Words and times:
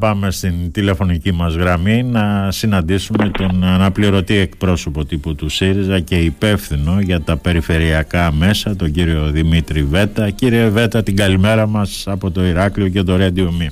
Πάμε 0.00 0.30
στην 0.30 0.72
τηλεφωνική 0.72 1.32
μας 1.32 1.54
γραμμή 1.54 2.02
να 2.02 2.50
συναντήσουμε 2.50 3.30
τον 3.38 3.64
αναπληρωτή 3.64 4.36
εκπρόσωπο 4.36 5.04
τύπου 5.04 5.34
του 5.34 5.48
ΣΥΡΙΖΑ 5.48 6.00
και 6.00 6.18
υπεύθυνο 6.18 7.00
για 7.00 7.20
τα 7.20 7.36
περιφερειακά 7.36 8.32
μέσα, 8.32 8.76
τον 8.76 8.92
κύριο 8.92 9.30
Δημήτρη 9.30 9.82
Βέτα. 9.82 10.30
Κύριε 10.30 10.68
Βέτα, 10.68 11.02
την 11.02 11.16
καλημέρα 11.16 11.66
μας 11.66 12.04
από 12.06 12.30
το 12.30 12.44
Ηράκλειο 12.44 12.88
και 12.88 13.02
το 13.02 13.16
Radio 13.20 13.44
Me. 13.44 13.66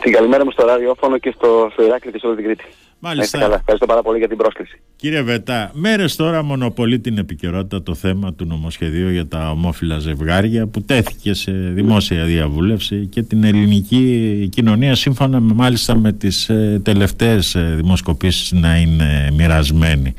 Την 0.00 0.12
καλημέρα 0.12 0.44
μου 0.44 0.50
στο 0.50 0.66
ραδιόφωνο 0.66 1.18
και 1.18 1.32
στο, 1.36 1.68
στο 1.72 1.82
Ηράκλειο 1.82 2.12
και 2.12 2.18
στο 2.18 2.34
την 2.34 2.44
Κρήτη. 2.44 2.64
Μάλιστα. 3.04 3.38
Καλά. 3.38 3.54
Ευχαριστώ 3.54 3.86
πάρα 3.86 4.02
πολύ 4.02 4.18
για 4.18 4.28
την 4.28 4.36
πρόσκληση. 4.36 4.80
Κύριε 4.96 5.22
Βετά, 5.22 5.70
μέρες 5.74 6.16
τώρα 6.16 6.42
μονοπολεί 6.42 6.98
την 6.98 7.18
επικαιρότητα 7.18 7.82
το 7.82 7.94
θέμα 7.94 8.34
του 8.34 8.44
νομοσχεδίου 8.44 9.08
για 9.08 9.26
τα 9.26 9.50
ομόφυλα 9.50 9.98
ζευγάρια 9.98 10.66
που 10.66 10.82
τέθηκε 10.82 11.34
σε 11.34 11.52
δημόσια 11.52 12.24
διαβούλευση 12.24 13.06
και 13.06 13.22
την 13.22 13.44
ελληνική 13.44 14.48
κοινωνία 14.52 14.94
σύμφωνα 14.94 15.40
με, 15.40 15.54
μάλιστα 15.54 15.96
με 15.96 16.12
τις 16.12 16.48
ε, 16.48 16.80
τελευταίες 16.84 17.54
ε, 17.54 17.72
δημοσκοπήσεις 17.76 18.52
να 18.52 18.76
είναι 18.76 19.30
μοιρασμένη. 19.32 20.14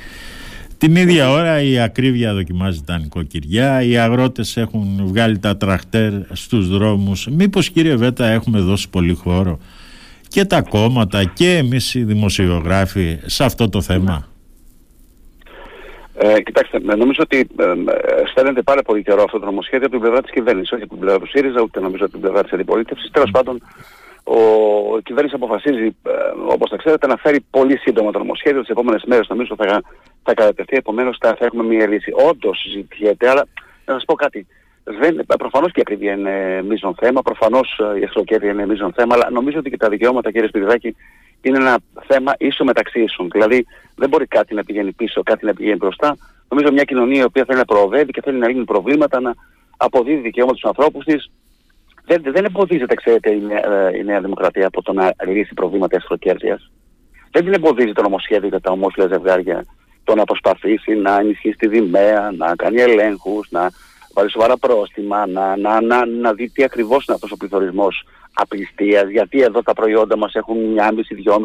Την 0.78 0.96
ίδια 0.96 1.30
ώρα 1.30 1.62
η 1.62 1.80
ακρίβεια 1.80 2.34
δοκιμάζει 2.34 2.82
τα 2.82 2.98
νοικοκυριά, 2.98 3.82
οι 3.82 3.98
αγρότες 3.98 4.58
έχουν 4.58 5.02
βγάλει 5.04 5.40
τα 5.40 5.58
τραχτέρ 5.58 6.12
στους 6.32 6.70
δρόμους. 6.70 7.28
Μήπως 7.32 7.70
κύριε 7.70 7.96
Βέτα 7.96 8.28
έχουμε 8.28 8.60
δώσει 8.60 8.90
πολύ 8.90 9.14
χώρο 9.14 9.60
και 10.34 10.46
τα 10.46 10.62
κόμματα 10.62 11.24
και 11.24 11.58
εμείς 11.58 11.96
οι 11.96 12.04
δημοσιογράφοι 12.04 13.20
σε 13.26 13.44
αυτό 13.44 13.70
το 13.70 13.82
θέμα. 13.82 14.28
Ε, 16.16 16.42
κοιτάξτε, 16.42 16.80
νομίζω 16.80 17.22
ότι 17.22 17.38
ε, 17.38 17.66
στέλνεται 18.32 18.62
πάρα 18.62 18.82
πολύ 18.82 19.04
καιρό 19.04 19.24
αυτό 19.24 19.40
το 19.40 19.46
νομοσχέδιο 19.46 19.86
από 19.86 19.96
την 19.96 20.00
πλευρά 20.00 20.22
της 20.22 20.32
κυβέρνησης, 20.32 20.72
όχι 20.72 20.84
από 20.84 20.92
την 20.92 21.02
πλευρά 21.02 21.20
του 21.20 21.28
ΣΥΡΙΖΑ, 21.28 21.62
ούτε 21.62 21.80
νομίζω 21.80 22.04
από 22.04 22.14
την 22.14 22.22
πλευρά 22.22 22.44
της 22.44 22.52
αντιπολίτευσης. 22.52 23.12
Τέλος 23.12 23.32
πάντων, 23.32 23.62
ο, 24.24 24.38
η 24.98 25.02
κυβέρνησης 25.02 25.38
αποφασίζει, 25.42 25.86
ε, 25.86 26.12
όπως 26.48 26.70
τα 26.70 26.78
ξέρετε, 26.78 27.08
να 27.08 27.18
φέρει 27.18 27.40
πολύ 27.50 27.78
σύντομα 27.78 28.12
το 28.12 28.20
νομοσχέδιο. 28.20 28.60
Τις 28.60 28.70
επόμενες 28.70 29.04
μέρες 29.08 29.28
νομίζω 29.28 29.56
θα, 29.58 29.82
θα 30.24 30.34
κατατεθεί, 30.34 30.76
επομένως 30.78 31.18
θα, 31.20 31.36
θα 31.40 31.46
έχουμε 31.46 31.64
μια 31.64 31.88
λύση. 31.88 32.12
Όντως 32.30 32.60
συζητιέται, 32.60 33.30
αλλά 33.30 33.48
να 33.86 33.94
σας 33.94 34.06
πω 34.06 34.14
κάτι 34.14 34.48
δεν, 34.84 35.26
προφανώς 35.38 35.72
και 35.72 35.80
η 35.80 35.84
ακριβία 35.88 36.14
είναι 36.14 36.62
μείζον 36.68 36.96
θέμα, 36.96 37.22
προφανώς 37.22 37.80
ε, 37.96 38.00
η 38.00 38.04
εχθροκέρδεια 38.04 38.52
είναι 38.52 38.66
μείζον 38.66 38.94
θέμα, 38.94 39.16
αλλά 39.16 39.30
νομίζω 39.32 39.60
ότι 39.60 39.70
και 39.70 39.78
τα 39.78 39.90
δικαιώματα 39.90 40.32
κύριε 40.32 40.48
Σπυριδάκη 40.48 40.96
είναι 41.42 41.58
ένα 41.58 41.78
θέμα 42.08 42.34
ίσο 42.38 42.64
μεταξύ 42.64 43.02
ίσων. 43.02 43.30
Δηλαδή 43.32 43.66
δεν 43.96 44.10
μπορεί 44.10 44.28
κάτι 44.28 44.54
να 44.54 44.64
πηγαίνει 44.64 44.92
πίσω, 44.92 45.24
κάτι 45.24 45.46
να 45.46 45.54
πηγαίνει 45.54 45.76
μπροστά. 45.76 46.18
Νομίζω 46.50 46.72
μια 46.72 46.84
κοινωνία 46.84 47.22
η 47.22 47.24
οποία 47.24 47.44
θέλει 47.46 47.58
να 47.58 47.66
προοδεύει 47.66 48.12
και 48.12 48.22
θέλει 48.22 48.38
να 48.38 48.48
λύνει 48.48 48.64
προβλήματα, 48.64 49.20
να 49.20 49.34
αποδίδει 49.78 50.22
δικαιώματα 50.22 50.58
στους 50.58 50.70
ανθρώπους 50.70 51.06
της, 51.06 51.32
δεν, 52.06 52.22
δεν 52.26 52.46
εμποδίζεται, 52.46 52.96
ξέρετε, 52.96 53.32
η 53.32 53.42
νέα, 53.42 53.88
ε, 53.88 53.98
η 53.98 54.04
νέα 54.04 54.22
Δημοκρατία 54.22 54.68
από 54.68 54.82
το 54.82 54.94
να 54.94 55.14
λύσει 55.28 55.54
προβλήματα 55.54 55.96
εχθροκέρδειας. 55.96 56.72
Δεν 57.32 57.44
την 57.44 57.54
εμποδίζει 57.54 57.92
το 57.92 58.02
νομοσχέδιο 58.02 58.48
για 58.48 58.60
τα 58.60 58.72
ομόφυλα 58.72 59.08
ζευγάρια 59.08 59.66
το 60.04 60.16
να 60.16 60.24
προσπαθήσει 60.24 60.94
να 60.96 61.20
ενισχύσει 61.20 61.56
τη 61.58 61.68
δημαία, 61.68 62.32
να 62.38 62.56
κάνει 62.56 62.82
ελέγχους, 62.82 63.48
να 63.52 63.70
βάλει 64.14 64.32
σοβαρά 64.32 64.58
πρόστιμα, 64.58 65.28
να, 65.28 65.58
να, 65.58 65.82
να, 65.82 66.06
να 66.06 66.34
δει 66.34 66.50
τι 66.50 66.64
ακριβώς 66.64 67.06
είναι 67.06 67.16
αυτός 67.16 67.32
ο 67.32 67.38
πληθωρισμός 67.38 68.04
απληστία, 68.34 69.02
γιατί 69.02 69.42
εδώ 69.42 69.62
τα 69.64 69.74
προϊόντα 69.74 70.18
μας 70.18 70.34
έχουν 70.34 70.58
1,5, 70.78 70.82
2,5, 71.30 71.38
3,5, 71.38 71.40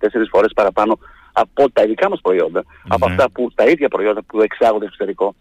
4 0.00 0.08
φορές 0.30 0.52
παραπάνω 0.54 0.98
από 1.32 1.70
τα 1.70 1.82
ειδικά 1.82 2.08
μας 2.08 2.20
προϊόντα, 2.20 2.64
από 2.88 3.06
αυτά 3.06 3.30
που 3.30 3.50
τα 3.54 3.64
ίδια 3.64 3.88
προϊόντα 3.88 4.22
που 4.22 4.40
εξάγονται 4.40 4.84
στο 4.86 4.94
εξωτερικό. 4.94 5.34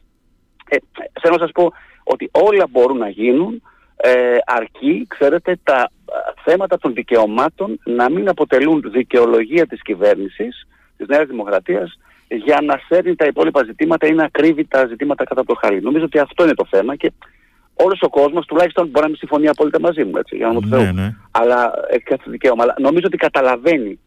Ε, 0.69 0.77
θέλω 1.21 1.35
να 1.35 1.41
σας 1.41 1.51
πω 1.51 1.71
ότι 2.03 2.29
όλα 2.31 2.67
μπορούν 2.69 2.97
να 2.97 3.09
γίνουν 3.09 3.61
ε, 3.95 4.37
αρκεί, 4.45 5.05
ξέρετε, 5.07 5.59
τα 5.63 5.91
θέματα 6.43 6.77
των 6.77 6.93
δικαιωμάτων 6.93 7.79
να 7.83 8.09
μην 8.09 8.29
αποτελούν 8.29 8.83
δικαιολογία 8.91 9.67
της 9.67 9.81
κυβέρνησης, 9.81 10.67
της 10.97 11.07
Νέας 11.07 11.27
Δημοκρατίας, 11.27 11.99
για 12.29 12.61
να 12.61 12.81
σέρνει 12.87 13.15
τα 13.15 13.25
υπόλοιπα 13.25 13.63
ζητήματα 13.63 14.07
ή 14.07 14.13
να 14.13 14.27
κρύβει 14.27 14.65
τα 14.65 14.87
ζητήματα 14.87 15.23
κατά 15.23 15.43
το 15.43 15.55
χάρι. 15.55 15.81
Νομίζω 15.81 16.05
ότι 16.05 16.19
αυτό 16.19 16.43
είναι 16.43 16.53
το 16.53 16.65
θέμα 16.69 16.95
και 16.95 17.11
όλος 17.73 18.01
ο 18.01 18.09
κόσμος, 18.09 18.45
τουλάχιστον 18.45 18.87
μπορεί 18.87 19.01
να 19.01 19.07
μην 19.07 19.17
συμφωνεί 19.17 19.47
απόλυτα 19.47 19.79
μαζί 19.79 20.03
μου, 20.03 20.17
έτσι, 20.17 20.35
για 20.35 20.47
να 20.47 20.53
μου 20.53 20.59
το 20.59 20.81
ναι, 20.81 20.91
ναι. 20.91 21.15
Αλλά 21.31 21.73
έχει 21.89 22.03
κάθε 22.03 22.23
δικαίωμα. 22.31 22.63
Αλλά 22.63 22.75
νομίζω 22.79 23.07
ότι 23.07 23.17
καταλαβαίνει 23.17 23.99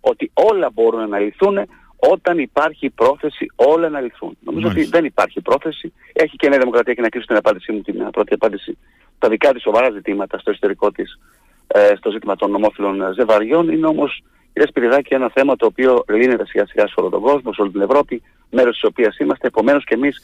ότι 0.00 0.30
όλα 0.34 0.70
μπορούν 0.72 1.08
να 1.08 1.18
λυθούν 1.18 1.58
όταν 1.96 2.38
υπάρχει 2.38 2.90
πρόθεση 2.90 3.46
όλα 3.54 3.88
να 3.88 4.00
λυθούν. 4.00 4.36
Νομίζω 4.40 4.68
ότι 4.68 4.84
δεν 4.84 5.04
υπάρχει 5.04 5.40
πρόθεση. 5.40 5.92
Έχει 6.12 6.36
και 6.36 6.46
η 6.46 6.48
Νέα 6.48 6.58
Δημοκρατία 6.58 6.94
και 6.94 7.00
να 7.00 7.08
κλείσω 7.08 7.26
την 7.26 7.36
απάντησή 7.36 7.72
μου, 7.72 7.80
την 7.80 8.10
πρώτη 8.10 8.34
απάντηση. 8.34 8.78
Τα 9.18 9.28
δικά 9.28 9.52
της 9.52 9.62
σοβαρά 9.62 9.90
ζητήματα 9.90 10.38
στο 10.38 10.50
εσωτερικό 10.50 10.92
της, 10.92 11.18
ε, 11.66 11.92
στο 11.96 12.10
ζήτημα 12.10 12.36
των 12.36 12.50
νομόφυλων 12.50 13.12
ζευγαριών. 13.14 13.68
Είναι 13.68 13.86
όμως 13.86 14.22
Κύριε 14.52 14.68
Σπυριδάκη, 14.68 15.14
ένα 15.14 15.30
θέμα 15.34 15.56
το 15.56 15.66
οποίο 15.66 16.04
λύνεται 16.08 16.46
σιγά 16.46 16.66
σιγά 16.66 16.86
σε 16.86 16.94
όλο 16.96 17.08
τον 17.08 17.20
κόσμο, 17.20 17.52
σε 17.52 17.62
όλη 17.62 17.70
την 17.70 17.80
Ευρώπη, 17.80 18.22
μέρος 18.50 18.72
της 18.72 18.84
οποίας 18.84 19.16
είμαστε. 19.18 19.46
Επομένως 19.46 19.84
και 19.84 19.94
εμείς 19.94 20.20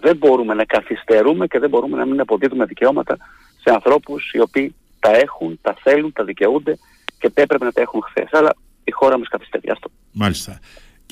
δεν 0.00 0.16
μπορούμε 0.16 0.54
να 0.54 0.64
καθυστερούμε 0.64 1.46
και 1.46 1.58
δεν 1.58 1.68
μπορούμε 1.68 1.96
να 1.96 2.06
μην 2.06 2.20
αποδίδουμε 2.20 2.64
δικαιώματα 2.64 3.16
σε 3.62 3.74
ανθρώπους 3.74 4.32
οι 4.32 4.40
οποίοι 4.40 4.74
τα 5.00 5.10
έχουν, 5.10 5.58
τα 5.62 5.76
θέλουν, 5.82 6.12
τα 6.12 6.24
δικαιούνται 6.24 6.78
και 7.18 7.30
έπρεπε 7.34 7.64
να 7.64 7.72
τα 7.72 7.80
έχουν 7.80 8.02
χθες. 8.02 8.28
Αλλά 8.32 8.54
η 8.84 8.90
χώρα 8.90 9.18
μας 9.18 9.28
καθυστερεί 9.28 9.70
αυτό. 9.70 9.90
Μάλιστα. 10.12 10.60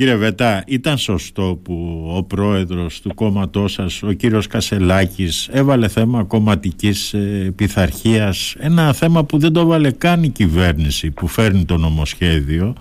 Κύριε 0.01 0.17
Βετά, 0.17 0.63
ήταν 0.67 0.99
σωστό 0.99 1.61
που 1.65 2.07
ο 2.17 2.23
πρόεδρος 2.23 3.01
του 3.01 3.15
κόμματός 3.15 3.73
σας, 3.73 4.03
ο 4.03 4.13
κύριος 4.13 4.47
Κασελάκης, 4.47 5.49
έβαλε 5.53 5.89
θέμα 5.89 6.25
κομματικής 6.25 7.13
ε, 7.13 7.53
πειθαρχίας, 7.57 8.55
ένα 8.59 8.93
θέμα 8.93 9.25
που 9.25 9.39
δεν 9.39 9.53
το 9.53 9.61
έβαλε 9.61 9.91
καν 9.91 10.23
η 10.23 10.29
κυβέρνηση 10.29 11.11
που 11.11 11.27
φέρνει 11.27 11.65
το 11.65 11.77
νομοσχέδιο 11.77 12.75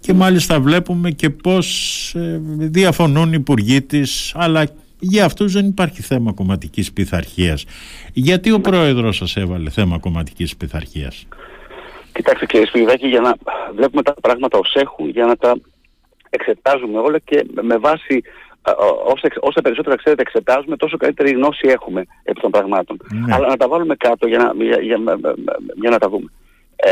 και 0.00 0.12
μάλιστα 0.12 0.60
βλέπουμε 0.60 1.10
και 1.10 1.30
πώς 1.30 1.66
ε, 2.14 2.40
διαφωνούν 2.56 3.28
οι 3.28 3.36
υπουργοί 3.38 3.82
της, 3.82 4.32
αλλά 4.36 4.64
για 4.98 5.24
αυτούς 5.24 5.52
δεν 5.52 5.66
υπάρχει 5.66 6.02
θέμα 6.02 6.32
κομματικής 6.32 6.92
πειθαρχίας. 6.92 7.64
Γιατί 8.12 8.50
ο 8.50 8.60
πρόεδρος 8.60 9.16
σας 9.16 9.36
έβαλε 9.36 9.70
θέμα 9.70 9.98
κομματικής 9.98 10.56
πειθαρχίας; 10.56 11.26
Κοιτάξτε 12.12 12.46
κύριε 12.46 12.66
Σπυριδάκη, 12.66 13.06
για 13.06 13.20
να 13.20 13.34
βλέπουμε 13.74 14.02
τα 14.02 14.14
πράγματα 14.20 14.58
ως 14.58 14.74
έχουν, 14.74 15.08
για 15.08 15.26
να 15.26 15.36
τα 15.36 15.56
εξετάζουμε 16.30 16.98
όλα 16.98 17.18
και 17.18 17.46
με 17.60 17.76
βάση 17.76 18.22
όσα, 19.04 19.28
όσα 19.40 19.60
περισσότερα 19.60 19.96
ξέρετε 19.96 20.22
εξετάζουμε, 20.22 20.76
τόσο 20.76 20.96
καλύτερη 20.96 21.30
γνώση 21.30 21.68
έχουμε 21.68 22.06
επί 22.22 22.40
των 22.40 22.50
πραγμάτων. 22.50 23.00
Ναι. 23.12 23.34
Αλλά 23.34 23.48
να 23.48 23.56
τα 23.56 23.68
βάλουμε 23.68 23.96
κάτω 23.96 24.26
για 24.26 24.38
να, 24.38 24.64
για, 24.64 24.80
για, 24.80 24.98
για 25.74 25.90
να 25.90 25.98
τα 25.98 26.08
δούμε. 26.08 26.30
Ε, 26.76 26.90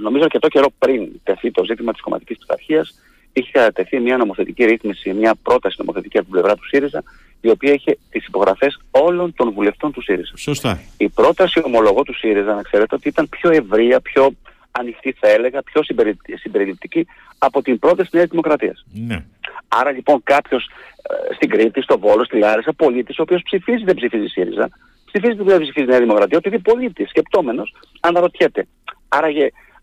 νομίζω 0.00 0.24
αρκετό 0.24 0.48
καιρό 0.48 0.66
πριν 0.78 1.08
τεθεί 1.22 1.50
το 1.50 1.64
ζήτημα 1.64 1.92
της 1.92 2.00
κομματικής 2.00 2.38
πειθαρχίας, 2.38 3.00
είχε 3.32 3.50
κατατεθεί 3.52 4.00
μια 4.00 4.16
νομοθετική 4.16 4.64
ρύθμιση, 4.64 5.12
μια 5.12 5.34
πρόταση 5.42 5.76
νομοθετική 5.78 6.18
από 6.18 6.26
την 6.26 6.34
πλευρά 6.34 6.56
του 6.56 6.66
ΣΥΡΙΖΑ, 6.66 7.02
η 7.40 7.48
οποία 7.50 7.72
είχε 7.72 7.98
τις 8.10 8.26
υπογραφές 8.26 8.80
όλων 8.90 9.34
των 9.34 9.52
βουλευτών 9.52 9.92
του 9.92 10.02
ΣΥΡΙΖΑ. 10.02 10.36
Σωστά. 10.36 10.80
Η 10.96 11.08
πρόταση 11.08 11.60
ομολογώ 11.64 12.02
του 12.02 12.14
ΣΥΡΙΖΑ, 12.14 12.54
να 12.54 12.62
ξέρετε, 12.62 12.94
ότι 12.94 13.08
ήταν 13.08 13.28
πιο 13.28 13.50
ευρεία, 13.50 14.00
πιο 14.00 14.30
ανοιχτή 14.78 15.12
θα 15.12 15.28
έλεγα, 15.28 15.62
πιο 15.62 15.82
συμπεριληπτική 16.36 17.06
από 17.38 17.62
την 17.62 17.78
πρόταση 17.78 18.10
της 18.10 18.12
Νέας 18.12 18.28
Δημοκρατίας. 18.28 18.84
Ναι. 18.92 19.24
Άρα 19.68 19.90
λοιπόν 19.90 20.20
κάποιος 20.22 20.68
ε, 21.02 21.34
στην 21.34 21.48
Κρήτη, 21.48 21.82
στο 21.82 21.98
Βόλο, 21.98 22.24
στη 22.24 22.38
Λάρισα, 22.38 22.72
πολίτης, 22.72 23.18
ο 23.18 23.22
οποίος 23.22 23.42
ψηφίζει 23.42 23.84
δεν 23.84 23.94
ψηφίζει 23.94 24.26
ΣΥΡΙΖΑ, 24.26 24.68
ψηφίζει 25.04 25.42
δεν 25.42 25.60
ψηφίζει 25.60 25.86
Νέα 25.86 25.98
Δημοκρατία, 25.98 26.38
ότι 26.38 26.48
είναι 26.48 26.58
πολίτης, 26.58 27.08
σκεπτόμενος, 27.08 27.74
αναρωτιέται. 28.00 28.66
Άρα 29.08 29.28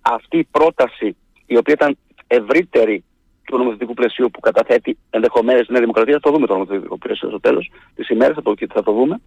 αυτή 0.02 0.38
η 0.38 0.48
πρόταση, 0.52 1.16
η 1.46 1.58
οποία 1.58 1.74
ήταν 1.74 1.98
ευρύτερη 2.28 3.04
του 3.46 3.58
νομοθετικού 3.58 3.94
πλαισίου 3.94 4.30
που 4.30 4.40
καταθέτει 4.40 4.98
ενδεχομένως 5.10 5.68
η 5.68 5.72
Νέα 5.72 5.82
Δημοκρατία, 5.82 6.14
θα 6.14 6.20
το 6.20 6.32
δούμε 6.32 6.48
το 6.48 6.54
νομοθετικό 6.54 6.98
πλαίσιο 6.98 7.30
στο 7.30 7.40
τέλος 7.40 7.72
της 7.96 8.10
ημέρας, 8.10 8.36
θα 8.36 8.42
το, 8.42 8.54
θα 8.74 8.84
το 8.84 8.92
δούμε, 8.92 9.22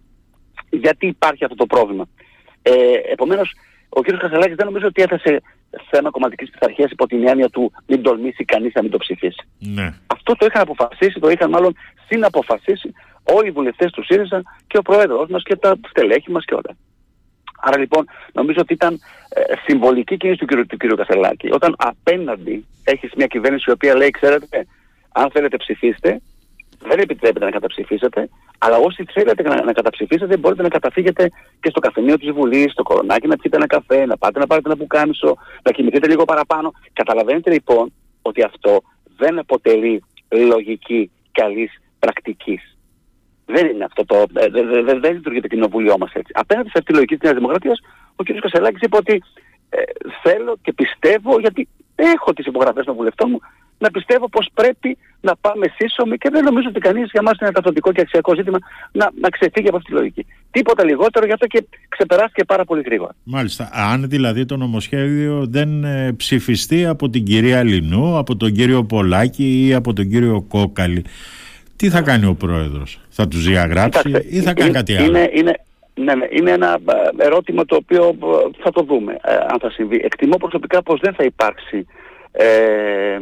γιατί 0.69 1.07
υπάρχει 1.07 1.43
αυτό 1.43 1.55
το 1.55 1.65
πρόβλημα. 1.65 2.07
Ε, 2.61 2.71
επομένως, 3.11 3.53
ο 3.97 4.01
κ. 4.01 4.17
Κασελάκης 4.17 4.55
δεν 4.55 4.65
νομίζω 4.65 4.87
ότι 4.87 5.01
έθεσε 5.01 5.41
θέμα 5.89 6.09
κομματικής 6.09 6.49
πειθαρχίας 6.49 6.91
υπό 6.91 7.07
την 7.07 7.27
έννοια 7.27 7.49
του 7.49 7.71
μην 7.87 8.01
τολμήσει 8.01 8.45
κανείς 8.45 8.73
να 8.73 8.81
μην 8.81 8.91
το 8.91 8.97
ψηφίσει. 8.97 9.47
Ναι. 9.59 9.93
Αυτό 10.07 10.35
το 10.35 10.45
είχαν 10.45 10.61
αποφασίσει, 10.61 11.19
το 11.19 11.29
είχαν 11.29 11.49
μάλλον 11.49 11.75
συναποφασίσει 12.07 12.93
όλοι 13.23 13.47
οι 13.47 13.51
βουλευτές 13.51 13.91
του 13.91 14.03
ΣΥΡΙΖΑ 14.03 14.41
και 14.67 14.77
ο 14.77 14.81
Πρόεδρος 14.81 15.29
μας 15.29 15.43
και 15.43 15.55
τα 15.55 15.75
στελέχη 15.89 16.31
μας 16.31 16.45
και 16.45 16.53
όλα. 16.53 16.75
Άρα 17.61 17.77
λοιπόν 17.77 18.05
νομίζω 18.33 18.59
ότι 18.61 18.73
ήταν 18.73 18.99
ε, 19.29 19.41
συμβολική 19.67 20.17
κίνηση 20.17 20.39
του 20.39 20.45
κ. 20.45 20.67
Του 20.67 20.77
κ. 20.77 20.95
Κασελάκη. 20.95 21.51
Όταν 21.51 21.75
απέναντι 21.77 22.65
έχεις 22.83 23.11
μια 23.15 23.27
κυβέρνηση 23.27 23.65
η 23.67 23.71
οποία 23.71 23.95
λέει 23.95 24.09
ξέρετε 24.09 24.67
αν 25.11 25.31
θέλετε 25.31 25.57
ψηφίστε 25.57 26.21
δεν 26.79 26.99
επιτρέπεται 26.99 27.45
να 27.45 27.51
καταψηφίσετε, 27.51 28.29
αλλά 28.57 28.77
όσοι 28.77 29.05
θέλετε 29.13 29.43
να, 29.43 29.63
να 29.63 29.73
καταψηφίσετε 29.73 30.37
μπορείτε 30.37 30.61
να 30.61 30.69
καταφύγετε 30.69 31.31
και 31.59 31.69
στο 31.69 31.79
καφενείο 31.79 32.17
της 32.17 32.31
Βουλής, 32.31 32.71
στο 32.71 32.83
κορονάκι, 32.83 33.27
να 33.27 33.37
πιείτε 33.37 33.57
ένα 33.57 33.67
καφέ, 33.67 34.05
να 34.05 34.17
πάτε 34.17 34.39
να 34.39 34.47
πάρετε 34.47 34.69
ένα 34.69 34.77
πουκάμισο, 34.77 35.37
να 35.63 35.71
κοιμηθείτε 35.71 36.07
λίγο 36.07 36.25
παραπάνω. 36.25 36.71
Καταλαβαίνετε 36.93 37.51
λοιπόν 37.51 37.93
ότι 38.21 38.41
αυτό 38.43 38.81
δεν 39.17 39.39
αποτελεί 39.39 40.03
λογική 40.29 41.11
καλής 41.31 41.81
πρακτικής. 41.99 42.77
Δεν 43.45 43.67
είναι 43.67 43.83
αυτό 43.83 44.05
το. 44.05 44.25
Δεν 44.31 44.51
δε, 44.51 44.81
δε, 44.81 44.99
δε 44.99 45.11
λειτουργεί 45.11 45.39
το 45.39 45.47
κοινοβούλιο 45.47 45.97
μας 45.97 46.11
έτσι. 46.13 46.31
Απέναντι 46.35 46.69
σε 46.69 46.77
αυτή 46.77 46.91
τη 46.91 46.93
λογική 46.93 47.13
της 47.13 47.23
Νέας 47.23 47.35
Δημοκρατίας, 47.35 47.79
ο 48.15 48.23
κ. 48.23 48.39
Κασελάκης 48.39 48.81
είπε 48.81 48.97
ότι 48.97 49.23
ε, 49.69 49.81
θέλω 50.23 50.57
και 50.61 50.73
πιστεύω, 50.73 51.39
γιατί 51.39 51.67
έχω 51.95 52.33
τις 52.33 52.45
υπογραφές 52.45 52.85
των 52.85 52.95
βουλευτών 52.95 53.29
μου, 53.29 53.39
να 53.77 53.91
πιστεύω 53.91 54.29
πως 54.29 54.49
πρέπει 54.53 54.97
να 55.21 55.35
πάμε 55.41 55.65
σύσσωμοι 55.77 56.17
και 56.17 56.29
δεν 56.31 56.43
νομίζω 56.43 56.67
ότι 56.69 56.79
κανείς 56.79 57.09
για 57.11 57.21
μας 57.21 57.37
είναι 57.41 57.51
καθοδικό 57.51 57.91
και 57.91 58.01
αξιακό 58.01 58.35
ζήτημα 58.35 58.57
να, 58.91 59.11
να 59.21 59.29
ξεφύγει 59.29 59.67
από 59.67 59.77
αυτή 59.77 59.89
τη 59.89 59.95
λογική. 59.97 60.25
Τίποτα 60.51 60.83
λιγότερο, 60.83 61.25
γι' 61.25 61.31
αυτό 61.31 61.47
και 61.47 61.65
ξεπεράστηκε 61.89 62.43
πάρα 62.43 62.65
πολύ 62.65 62.81
γρήγορα. 62.85 63.15
Μάλιστα. 63.23 63.69
Αν 63.73 64.09
δηλαδή 64.09 64.45
το 64.45 64.57
νομοσχέδιο 64.57 65.45
δεν 65.49 65.83
ε, 65.83 66.13
ψηφιστεί 66.17 66.85
από 66.85 67.09
την 67.09 67.23
κυρία 67.23 67.63
Λινού, 67.63 68.17
από 68.17 68.35
τον 68.35 68.51
κύριο 68.51 68.83
Πολάκη 68.83 69.67
ή 69.67 69.73
από 69.73 69.93
τον 69.93 70.09
κύριο 70.09 70.45
Κόκαλη, 70.49 71.03
τι 71.75 71.89
θα 71.89 72.01
κάνει 72.01 72.25
ο 72.25 72.33
πρόεδρος, 72.33 72.99
θα 73.09 73.27
τους 73.27 73.45
διαγράψει 73.45 74.11
ή 74.29 74.41
θα 74.41 74.53
κάνει 74.53 74.71
κάτι 74.71 74.95
άλλο; 74.95 75.05
Είναι, 75.05 75.29
είναι, 75.33 75.53
ναι, 75.93 76.15
ναι, 76.15 76.27
είναι 76.29 76.51
ένα 76.51 76.79
ε, 77.17 77.25
ερώτημα 77.25 77.65
το 77.65 77.75
οποίο 77.75 78.03
ε, 78.07 78.61
θα 78.63 78.71
το 78.71 78.81
δούμε 78.83 79.17
αν 79.51 79.59
θα 79.59 79.69
συμβεί. 79.69 80.01
Εκτιμώ 80.03 80.37
προσωπικά 80.37 80.83
πως 80.83 80.99
δεν 80.99 81.13
θα 81.13 81.23
υπάρξει 81.23 81.85
ε, 82.37 83.17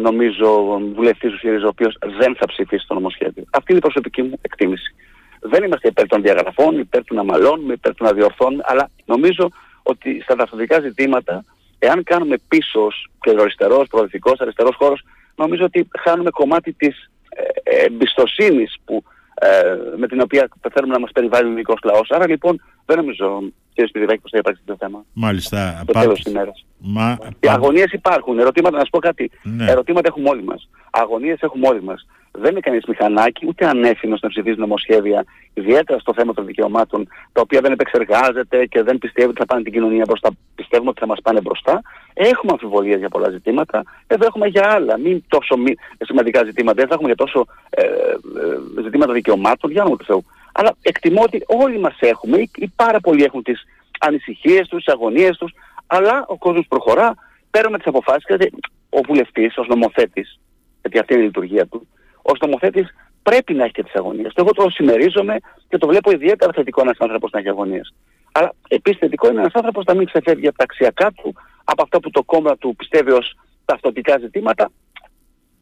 νομίζω 0.00 0.80
βουλευτής 0.94 1.30
του 1.30 1.38
ΣΥΡΙΖΑ 1.38 1.64
ο 1.64 1.68
οποίος 1.68 1.98
δεν 2.18 2.36
θα 2.36 2.46
ψηφίσει 2.46 2.86
το 2.86 2.94
νομοσχέδιο. 2.94 3.44
Αυτή 3.50 3.66
είναι 3.68 3.78
η 3.78 3.82
προσωπική 3.82 4.22
μου 4.22 4.38
εκτίμηση. 4.42 4.94
Δεν 5.40 5.64
είμαστε 5.64 5.88
υπέρ 5.88 6.06
των 6.06 6.22
διαγραφών, 6.22 6.78
υπέρ 6.78 7.04
του 7.04 7.14
να 7.14 7.24
μαλώνουμε, 7.24 7.72
υπέρ 7.72 7.94
του 7.94 8.04
να 8.04 8.12
διορθώνουμε, 8.12 8.62
αλλά 8.66 8.90
νομίζω 9.04 9.48
ότι 9.82 10.20
στα 10.22 10.36
ταυτοτικά 10.36 10.80
ζητήματα, 10.80 11.44
εάν 11.78 12.02
κάνουμε 12.02 12.36
πίσω 12.48 12.88
κεντροαριστερός, 13.20 13.88
προοδευτικός, 13.88 14.40
αριστερός 14.40 14.76
χώρος, 14.76 15.04
νομίζω 15.36 15.64
ότι 15.64 15.88
χάνουμε 15.98 16.30
κομμάτι 16.30 16.72
της 16.72 17.10
ε, 17.28 17.84
εμπιστοσύνης 17.84 18.76
που, 18.84 19.04
ε, 19.44 19.96
με 19.96 20.06
την 20.06 20.20
οποία 20.20 20.48
θέλουμε 20.72 20.92
να 20.92 21.00
μας 21.00 21.10
περιβάλλει 21.12 21.44
ο 21.44 21.46
ελληνικός 21.46 21.78
λαός. 21.84 22.10
Άρα 22.10 22.28
λοιπόν 22.28 22.62
δεν 22.84 22.96
νομίζω 22.96 23.42
κύριε 23.72 23.88
Σπυριδάκη, 23.88 24.20
πώς 24.20 24.30
θα 24.30 24.38
υπάρξει 24.38 24.62
το 24.64 24.76
θέμα. 24.78 25.04
Μάλιστα. 25.12 25.82
Το 25.86 25.92
τέλος 25.92 26.22
της 26.22 26.32
ημέρας. 26.32 26.64
Μα... 26.78 27.18
Οι 27.40 27.48
αγωνίες 27.48 27.92
υπάρχουν. 27.92 28.38
Ερωτήματα, 28.38 28.76
να 28.76 28.84
σου 28.84 28.90
πω 28.90 28.98
κάτι. 28.98 29.30
Ναι. 29.42 29.70
Ερωτήματα 29.70 30.08
έχουμε 30.08 30.28
όλοι 30.28 30.42
μας. 30.42 30.68
Αγωνίες 30.90 31.40
έχουμε 31.40 31.68
όλοι 31.68 31.82
μας. 31.82 32.06
Δεν 32.36 32.50
είναι 32.50 32.60
κανείς 32.60 32.84
μηχανάκι, 32.86 33.46
ούτε 33.46 33.66
ανεύθυνος 33.66 34.20
να 34.20 34.28
ψηφίζει 34.28 34.58
νομοσχέδια, 34.58 35.24
ιδιαίτερα 35.54 35.98
στο 35.98 36.12
θέμα 36.14 36.34
των 36.34 36.46
δικαιωμάτων, 36.46 37.08
τα 37.32 37.40
οποία 37.40 37.60
δεν 37.60 37.72
επεξεργάζεται 37.72 38.66
και 38.66 38.82
δεν 38.82 38.98
πιστεύει 38.98 39.28
ότι 39.28 39.38
θα 39.38 39.46
πάνε 39.46 39.62
την 39.62 39.72
κοινωνία 39.72 40.04
μπροστά. 40.06 40.30
Πιστεύουμε 40.54 40.90
ότι 40.90 41.00
θα 41.00 41.06
μας 41.06 41.18
πάνε 41.22 41.40
μπροστά. 41.40 41.82
Έχουμε 42.14 42.52
αμφιβολίες 42.52 42.98
για 42.98 43.08
πολλά 43.08 43.30
ζητήματα. 43.30 43.82
Εδώ 44.06 44.26
έχουμε 44.26 44.46
για 44.46 44.70
άλλα, 44.70 44.98
μην 44.98 45.24
τόσο 45.28 45.56
μη, 45.56 45.74
σημαντικά 45.98 46.44
ζητήματα. 46.44 46.74
Δεν 46.74 46.86
θα 46.86 46.94
έχουμε 46.94 47.08
για 47.08 47.24
τόσο 47.24 47.46
ε, 47.70 47.82
ε, 47.82 48.82
ζητήματα 48.82 49.12
δικαιωμάτων, 49.12 49.70
για 49.70 49.82
όνομα 49.82 49.96
του 49.96 50.04
Θεού. 50.04 50.24
Αλλά 50.52 50.76
εκτιμώ 50.82 51.22
ότι 51.22 51.42
όλοι 51.46 51.78
μας 51.78 51.96
έχουμε, 51.98 52.38
ή, 52.38 52.50
ή 52.56 52.72
πάρα 52.76 53.00
πολλοί 53.00 53.22
έχουν 53.22 53.42
τις 53.42 53.64
ανησυχίες 54.00 54.68
τους, 54.68 54.84
τις 54.84 54.94
αγωνίες 54.94 55.36
τους, 55.36 55.54
αλλά 55.86 56.24
ο 56.28 56.36
κόσμος 56.36 56.66
προχωρά, 56.68 57.14
παίρνουμε 57.50 57.76
τις 57.78 57.86
αποφάσεις 57.86 58.24
και 58.24 58.52
ο 58.88 59.00
βουλευτής 59.06 59.58
ως 59.58 59.66
νομοθέτης, 59.66 60.40
γιατί 60.80 60.98
αυτή 60.98 61.12
είναι 61.12 61.22
η 61.22 61.26
λειτουργία 61.26 61.66
του, 61.66 61.88
ως 62.24 62.38
νομοθέτης 62.40 62.86
πρέπει 63.22 63.54
να 63.54 63.64
έχει 63.64 63.72
και 63.72 63.82
τις 63.82 63.94
αγωνίες. 63.94 64.32
Εγώ 64.34 64.50
το 64.50 64.70
συμμερίζομαι 64.70 65.36
και 65.68 65.78
το 65.78 65.86
βλέπω 65.86 66.10
ιδιαίτερα 66.10 66.52
θετικό 66.52 66.80
ένας 66.80 66.96
άνθρωπος 66.98 67.30
να 67.30 67.38
έχει 67.38 67.48
αγωνίες. 67.48 67.94
Αλλά 68.32 68.52
επίσης 68.68 68.98
θετικό 68.98 69.30
είναι 69.30 69.40
ένας 69.40 69.54
άνθρωπος 69.54 69.84
να 69.84 69.94
μην 69.94 70.06
ξεφεύγει 70.06 70.48
από 70.48 70.56
τα 70.56 70.64
αξιακά 70.64 71.12
του, 71.12 71.34
από 71.64 71.82
αυτά 71.82 72.00
που 72.00 72.10
το 72.10 72.22
κόμμα 72.22 72.56
του 72.56 72.74
πιστεύει 72.76 73.10
ως 73.10 73.36
ταυτοτικά 73.64 74.18
ζητήματα 74.18 74.70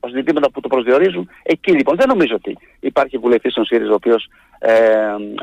ως 0.04 0.10
ζητήματα 0.10 0.50
που 0.50 0.60
το 0.60 0.68
προσδιορίζουν. 0.68 1.28
Εκεί 1.42 1.72
λοιπόν 1.72 1.96
δεν 1.96 2.08
νομίζω 2.08 2.34
ότι 2.34 2.58
υπάρχει 2.80 3.18
βουλευτής 3.18 3.52
στον 3.52 3.64
ΣΥΡΙΖΑ 3.64 3.90
ο 3.90 3.94
οποίος 3.94 4.28
ε, 4.58 4.72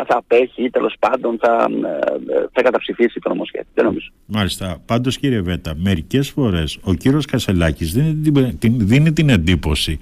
θα 0.07 0.17
απέχει 0.17 0.63
ή 0.63 0.69
τέλος 0.69 0.95
πάντων 0.99 1.37
θα, 1.41 1.67
ε, 1.85 2.45
θα 2.51 2.61
καταψηφίσει 2.61 3.19
το 3.19 3.29
νομοσχέδιο. 3.29 3.69
Δεν 3.73 3.85
νομίζω. 3.85 4.11
Μάλιστα. 4.25 4.77
Πάντως 4.85 5.17
κύριε 5.17 5.41
Βέτα, 5.41 5.73
μερικές 5.75 6.29
φορές 6.29 6.79
ο 6.83 6.93
κύριος 6.93 7.25
Κασελάκης 7.25 7.93
δίνει, 7.93 8.57
δίνει 8.61 9.13
την 9.13 9.29
εντύπωση 9.29 9.99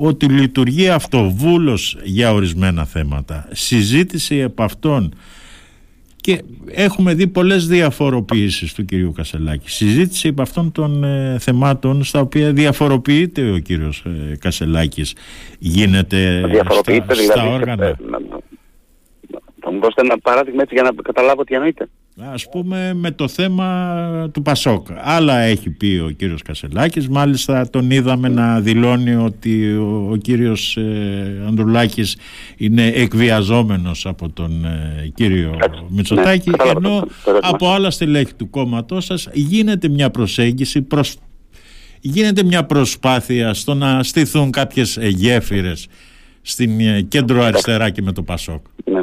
ότι 0.00 0.26
λειτουργεί 0.26 0.88
αυτοβούλος 0.88 1.98
για 2.02 2.32
ορισμένα 2.32 2.84
θέματα. 2.84 3.48
Συζήτηση 3.52 4.36
επ' 4.36 4.60
αυτών 4.60 5.14
και 6.20 6.42
έχουμε 6.66 7.14
δει 7.14 7.26
πολλές 7.26 7.66
διαφοροποιήσεις 7.66 8.74
του 8.74 8.84
κυρίου 8.84 9.12
Κασελάκη. 9.12 9.70
Συζήτηση 9.70 10.28
από 10.28 10.42
αυτών 10.42 10.72
των 10.72 11.04
ε, 11.04 11.36
θεμάτων 11.38 12.04
στα 12.04 12.20
οποία 12.20 12.52
διαφοροποιείται 12.52 13.50
ο 13.50 13.58
κύριος 13.58 14.04
ε, 14.06 14.36
Κασελάκης 14.36 15.14
γίνεται 15.58 16.38
στα, 16.38 16.80
δηλαδή, 16.84 17.22
στα 17.22 17.48
όργανα. 17.52 17.86
Ε, 17.86 17.94
θα 19.60 19.72
μου 19.72 19.80
δώσετε 19.80 20.00
ένα 20.00 20.18
παράδειγμα 20.18 20.62
έτσι 20.62 20.74
για 20.74 20.82
να 20.82 21.02
καταλάβω 21.02 21.44
τι 21.44 21.54
εννοείται. 21.54 21.88
Ας 22.20 22.48
πούμε 22.48 22.94
με 22.94 23.10
το 23.10 23.28
θέμα 23.28 24.30
του 24.32 24.42
Πασόκ. 24.42 24.86
Άλλα 25.02 25.38
έχει 25.38 25.70
πει 25.70 26.02
ο 26.06 26.10
κύριος 26.10 26.42
Κασελάκης. 26.42 27.08
Μάλιστα 27.08 27.70
τον 27.70 27.90
είδαμε 27.90 28.28
να 28.28 28.60
δηλώνει 28.60 29.14
ότι 29.14 29.72
ο, 29.72 30.08
ο 30.10 30.16
κύριος 30.16 30.76
ε, 30.76 31.42
Ανδρουλάκης 31.46 32.16
είναι 32.56 32.86
εκβιαζόμενος 32.86 34.06
από 34.06 34.28
τον 34.28 34.64
ε, 34.64 35.10
κύριο 35.14 35.56
Έτσι, 35.62 35.84
Μητσοτάκη. 35.88 36.50
Ναι, 36.50 36.70
ενώ 36.76 37.06
από 37.40 37.70
άλλα 37.72 37.90
στελέχη 37.90 38.34
του 38.34 38.50
κόμματός 38.50 39.04
σας 39.04 39.28
γίνεται 39.32 39.88
μια 39.88 40.10
προσέγγιση 40.10 40.82
προς 40.82 41.16
γίνεται 42.00 42.42
μια 42.42 42.64
προσπάθεια 42.64 43.54
στο 43.54 43.74
να 43.74 44.02
στηθούν 44.02 44.50
κάποιες 44.50 44.98
γέφυρες 45.02 45.86
στην 46.42 46.80
ε, 46.80 47.00
κέντρο 47.00 47.42
αριστερά 47.42 47.90
και 47.90 48.02
με 48.02 48.12
το 48.12 48.22
Πασόκ. 48.22 48.64
Ναι. 48.84 49.02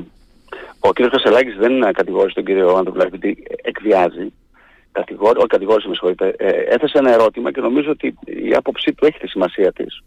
Ο 0.88 0.94
κ. 0.94 1.02
Κασελάκης 1.10 1.56
δεν 1.56 1.94
κατηγόρησε 1.94 2.36
τον 2.36 2.46
κύριο 2.46 2.76
Ανδρουλάκη 2.76 3.16
ότι 3.16 3.44
εκβιάζει. 3.62 4.34
Κατηγόρη, 4.92 5.38
όχι 5.38 5.48
κατηγόρησε, 5.48 5.88
με 5.88 5.94
συγχωρείτε. 5.94 6.36
Ε, 6.38 6.50
έθεσε 6.50 6.98
ένα 6.98 7.12
ερώτημα 7.14 7.52
και 7.52 7.62
νομίζω 7.62 7.92
ότι 7.92 8.18
η 8.26 8.54
άποψή 8.54 8.94
του 8.94 9.06
έχει 9.06 9.20
τη 9.20 9.28
σημασία 9.28 9.72
της. 9.74 10.04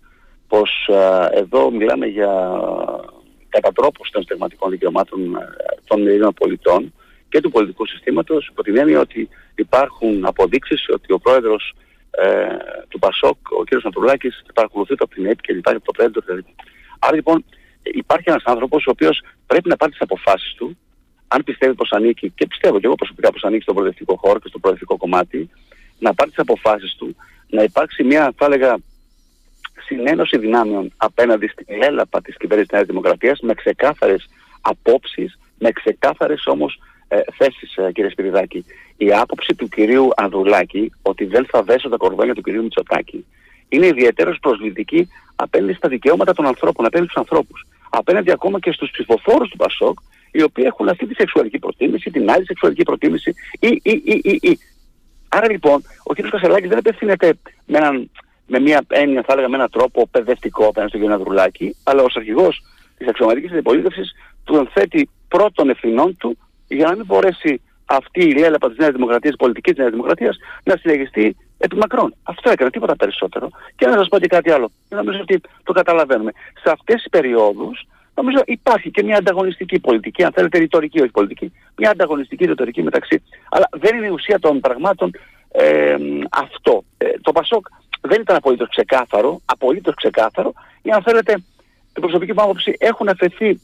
Πως 0.49 0.89
εδώ 1.31 1.71
μιλάμε 1.71 2.07
για 2.07 2.61
κατατρόπωση 3.49 4.13
των 4.13 4.23
στεγματικών 4.23 4.71
δικαιωμάτων 4.71 5.37
ε, 5.37 5.39
των 5.85 6.07
Ελλήνων 6.07 6.35
πολιτών 6.35 6.93
και 7.29 7.41
του 7.41 7.51
πολιτικού 7.51 7.87
συστήματος 7.87 8.49
υπό 8.49 8.63
την 8.63 8.77
έννοια 8.77 9.01
ότι 9.01 9.29
υπάρχουν 9.55 10.27
αποδείξεις 10.27 10.89
ότι 10.93 11.13
ο 11.13 11.19
πρόεδρος 11.19 11.75
ε, 12.11 12.47
του 12.89 12.99
ΠΑΣΟΚ, 12.99 13.39
ο 13.61 13.65
κ. 13.65 13.69
Ανδρουλάκης, 13.85 14.45
παρακολουθείται 14.55 15.05
από 15.05 15.15
την 15.15 15.27
ΕΕΠ 15.27 15.41
και 15.41 15.53
λοιπά 15.53 15.71
από 15.71 15.85
το 15.85 15.93
Πρέντο. 15.93 16.21
Άρα 16.99 17.15
λοιπόν 17.15 17.45
υπάρχει 17.95 18.31
ένας 18.31 18.43
άνθρωπος 18.45 18.87
ο 18.87 18.91
οποίος 18.91 19.23
πρέπει 19.47 19.69
να 19.69 19.77
πάρει 19.77 19.91
τις 19.91 20.01
αποφάσεις 20.01 20.55
του, 20.55 20.79
αν 21.29 21.45
πιστεύει 21.45 21.75
πως 21.75 21.93
ανήκει, 21.93 22.31
και 22.31 22.47
πιστεύω 22.47 22.81
και 22.81 22.87
εγώ 22.87 22.95
προσωπικά 22.95 23.33
πως 23.33 23.45
ανήκει 23.45 23.63
στον 23.63 23.75
προοδευτικό 23.75 24.17
χώρο 24.17 24.39
και 24.39 24.49
στο 24.49 24.59
προοδευτικό 24.59 24.97
κομμάτι, 24.97 25.51
να 25.99 26.15
πάρει 26.15 26.31
τις 26.31 26.39
αποφάσεις 26.39 26.95
του, 26.99 27.17
να 27.49 27.63
υπάρξει 27.63 28.05
μια, 28.05 28.33
θα 28.37 28.45
έλεγα, 28.45 28.77
συνένωση 29.87 30.39
δυνάμεων 30.39 30.93
απέναντι 30.97 31.47
στην 31.47 31.67
έλαπα 31.69 32.21
της 32.21 32.37
κυβέρνησης 32.37 32.69
της 32.69 32.79
Νέας 32.79 32.87
Δημοκρατίας 32.87 33.41
με 33.41 33.55
ξεκάθαρες 33.55 34.29
απόψεις, 34.61 35.39
με 35.59 35.71
ξεκάθαρες 35.71 36.47
όμως 36.47 36.81
ε, 37.09 37.21
θέσεις 37.37 37.77
ε, 37.77 37.93
κύριε 37.93 38.11
Σπυριδάκη. 38.11 38.65
Η 38.97 39.13
άποψη 39.13 39.55
του 39.55 39.69
κυρίου 39.69 40.09
Ανδρουλάκη 40.17 40.93
ότι 41.03 41.25
δεν 41.25 41.47
θα 41.51 41.63
δέσω 41.63 41.89
τα 41.89 41.97
κορδόνια 41.97 42.35
του 42.35 42.43
κυρίου 42.43 42.63
Μητσοτάκη 42.63 43.25
είναι 43.69 43.87
ιδιαίτερως 43.87 44.39
προσβλητική 44.41 45.09
απέναντι 45.37 45.73
στα 45.73 45.89
δικαιώματα 45.89 46.35
των 46.35 46.47
ανθρώπων, 46.47 46.87
απέναντι 46.87 47.11
στους 47.11 47.23
ανθρώπους 47.23 47.67
απέναντι 47.91 48.31
ακόμα 48.31 48.59
και 48.59 48.73
στους 48.73 48.91
ψηφοφόρους 48.91 49.49
του 49.49 49.57
Πασόκ, 49.57 49.99
οι 50.33 50.43
οποίοι 50.43 50.65
έχουν 50.67 50.89
αυτή 50.89 51.07
τη 51.07 51.15
σεξουαλική 51.15 51.59
προτίμηση, 51.59 52.11
την 52.11 52.31
άλλη 52.31 52.45
σεξουαλική 52.45 52.83
προτίμηση 52.83 53.35
ή, 53.61 53.81
ή, 53.83 54.03
ή, 54.05 54.21
ή, 54.25 54.39
ή. 54.43 54.59
Άρα 55.29 55.51
λοιπόν, 55.51 55.83
ο 56.03 56.15
κ. 56.15 56.29
Κασελάκης 56.29 56.69
δεν 56.69 56.79
απευθύνεται 56.79 57.35
με, 57.67 57.79
έναν, 57.79 58.11
με 58.47 58.59
μια 58.59 58.85
έννοια, 58.89 59.23
θα 59.27 59.33
έλεγα, 59.33 59.49
με 59.49 59.57
έναν 59.57 59.71
τρόπο 59.71 60.09
παιδευτικό 60.11 60.67
απέναντι 60.67 60.97
στον 60.97 61.07
κ. 61.07 61.11
Ναδρουλάκη, 61.11 61.77
αλλά 61.85 62.03
ως 62.03 62.17
αρχηγός 62.17 62.63
της 62.99 63.09
αξιωματικής 63.09 63.51
αντιπολίτευσης 63.51 64.15
του 64.45 64.69
θέτει 64.73 65.09
πρώτων 65.29 65.71
ευθυνών 65.71 66.17
του 66.17 66.39
για 66.69 66.87
να 66.87 66.97
μην 66.97 67.05
μπορέσει 67.07 67.61
αυτή 67.85 68.25
η 68.25 68.33
λέλαπα 68.33 68.69
της 68.69 68.79
Νέας 68.79 68.93
Δημοκρατίας, 68.93 69.35
η 69.35 69.37
πολιτική 69.37 69.71
της 69.71 69.79
Νέας 69.79 69.91
Δημοκρατίας, 69.91 70.37
να 70.65 70.77
συνεχιστεί 70.77 71.37
επί 71.59 71.77
μακρόν. 71.77 72.15
Αυτό 72.23 72.51
έκανε, 72.51 72.71
τίποτα 72.71 72.97
περισσότερο. 72.97 73.49
Και 73.77 73.87
να 73.87 73.93
σας 73.93 74.09
πω 74.09 74.19
και 74.19 74.27
κάτι 74.27 74.51
άλλο. 74.51 74.71
Νομίζω 74.89 75.21
ότι 75.21 75.41
το 75.65 75.73
καταλαβαίνουμε. 75.73 76.33
Σε 76.63 76.71
αυτές 76.71 76.95
τις 76.95 77.09
περιόδους, 77.11 77.87
νομίζω 78.15 78.43
υπάρχει 78.45 78.91
και 78.91 79.03
μια 79.03 79.17
ανταγωνιστική 79.17 79.79
πολιτική, 79.79 80.25
αν 80.25 80.33
θέλετε 80.33 80.59
ρητορική, 80.59 81.01
όχι 81.01 81.11
πολιτική, 81.11 81.53
μια 81.77 81.91
ανταγωνιστική 81.91 82.45
ρητορική 82.45 82.83
μεταξύ. 82.83 83.23
Αλλά 83.51 83.69
δεν 83.73 83.97
είναι 83.97 84.07
η 84.07 84.11
ουσία 84.11 84.39
των 84.39 84.61
πραγμάτων 84.61 85.11
ε, 85.53 85.97
αυτό. 86.31 86.85
Ε, 86.99 87.07
το 87.23 87.33
Πασόκ 87.33 87.67
δεν 88.01 88.21
ήταν 88.21 88.37
απολύτως 88.37 88.69
ξεκάθαρο, 88.69 89.41
απολύτως 89.45 89.95
ξεκάθαρο, 89.95 90.53
ή 90.83 90.91
αν 90.91 91.03
θέλετε, 91.03 91.33
την 91.93 92.03
προσωπική 92.03 92.33
μου 92.33 92.43
άποψη 92.43 92.77
έχουν 92.79 93.09
αφαιθεί 93.09 93.61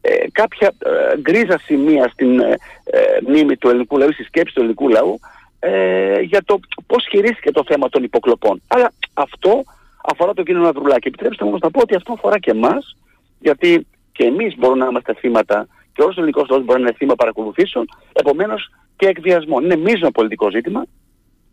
ε, 0.00 0.24
κάποια 0.32 0.74
ε, 0.78 1.20
γκρίζα 1.20 1.58
σημεία 1.58 2.08
στην 2.08 2.40
ε, 2.40 2.56
ε, 2.84 3.00
μνήμη 3.26 3.56
του 3.56 3.68
ελληνικού 3.68 3.98
λαού, 3.98 4.12
στη 4.12 4.22
σκέψη 4.22 4.54
του 4.54 4.60
ελληνικού 4.60 4.88
λαού, 4.88 5.20
ε, 5.66 6.20
για 6.20 6.42
το 6.44 6.60
πώς 6.86 7.06
χειρίστηκε 7.10 7.50
το 7.50 7.64
θέμα 7.66 7.88
των 7.88 8.02
υποκλοπών. 8.02 8.62
Αλλά 8.66 8.92
αυτό 9.14 9.62
αφορά 10.04 10.34
τον 10.34 10.44
κύριο 10.44 10.60
Ναυρουλάκη. 10.60 11.08
Επιτρέψτε 11.08 11.44
μου 11.44 11.48
όμως 11.48 11.62
να 11.62 11.70
πω 11.70 11.80
ότι 11.80 11.94
αυτό 11.94 12.12
αφορά 12.12 12.38
και 12.38 12.50
εμάς, 12.50 12.96
γιατί 13.38 13.86
και 14.12 14.24
εμείς 14.24 14.54
μπορούμε 14.58 14.84
να 14.84 14.90
είμαστε 14.90 15.14
θύματα 15.14 15.66
και 15.92 16.02
όλος 16.02 16.16
ο 16.16 16.20
ελληνικός 16.20 16.48
λαός 16.48 16.64
μπορεί 16.64 16.80
να 16.80 16.88
είναι 16.88 16.96
θύμα 16.96 17.14
παρακολουθήσεων. 17.14 17.84
Επομένως 18.12 18.70
και 18.96 19.06
εκβιασμών. 19.06 19.64
Είναι 19.64 19.76
μείζον 19.76 20.10
πολιτικό 20.10 20.50
ζήτημα, 20.50 20.86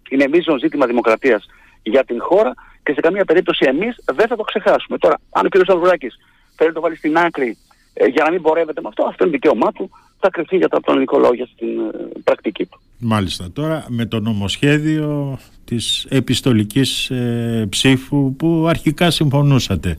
είναι 0.10 0.28
μείζον 0.28 0.60
ζήτημα 0.60 0.86
δημοκρατίας 0.86 1.46
για 1.84 2.04
την 2.04 2.22
χώρα 2.22 2.54
και 2.84 2.94
σε 2.94 3.00
καμία 3.00 3.26
περίπτωση 3.26 3.66
εμείς 3.68 3.96
δεν 4.06 4.28
θα 4.28 4.36
το 4.36 4.44
ξεχάσουμε. 4.44 4.98
Τώρα, 4.98 5.20
αν 5.30 5.46
ο 5.46 5.50
κ. 5.50 5.66
Σαλβουράκης 5.66 6.16
θέλει 6.56 6.70
να 6.70 6.76
το 6.76 6.82
βάλει 6.82 6.96
στην 6.96 7.18
άκρη 7.18 7.58
ε, 7.94 8.06
για 8.06 8.24
να 8.24 8.32
μην 8.32 8.42
πορεύεται 8.42 8.82
με 8.82 8.88
αυτό, 8.88 9.04
αυτό 9.04 9.24
είναι 9.24 9.34
δικαίωμά 9.34 9.72
του, 9.72 9.90
θα 10.20 10.30
κρυφτεί 10.30 10.58
για 10.58 10.68
τον 10.68 10.82
ελληνικό 10.88 11.18
λόγο 11.18 11.34
για 11.34 11.50
την 11.58 11.80
ε, 11.80 12.20
πρακτική 12.24 12.66
του. 12.66 12.82
Μάλιστα. 13.02 13.52
Τώρα 13.54 13.86
με 13.88 14.06
το 14.06 14.20
νομοσχέδιο 14.20 15.40
της 15.64 16.06
επιστολικής 16.10 17.10
ε, 17.10 17.66
ψήφου 17.70 18.36
που 18.36 18.66
αρχικά 18.70 19.12
συμφωνούσατε. 19.12 19.98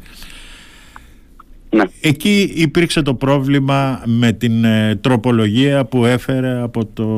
Ναι. 1.71 1.85
Εκεί 2.01 2.53
υπήρξε 2.57 3.03
το 3.03 3.15
πρόβλημα 3.15 4.03
με 4.05 4.33
την 4.33 4.65
ε, 4.65 4.99
τροπολογία 5.01 5.85
που 5.85 6.05
έφερε 6.05 6.61
από 6.61 6.87
το, 6.87 7.09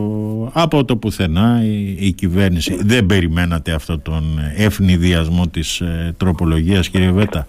από 0.52 0.84
το 0.84 0.96
πουθενά 0.96 1.60
η, 1.98 2.12
κυβέρνηση. 2.12 2.78
Δεν 2.84 3.06
περιμένατε 3.06 3.72
αυτό 3.72 3.98
τον 3.98 4.24
ευνηδιασμό 4.56 5.48
της 5.48 5.80
ε, 5.80 6.14
τροπολογίας 6.16 6.88
κύριε 6.88 7.10
Βέτα; 7.10 7.46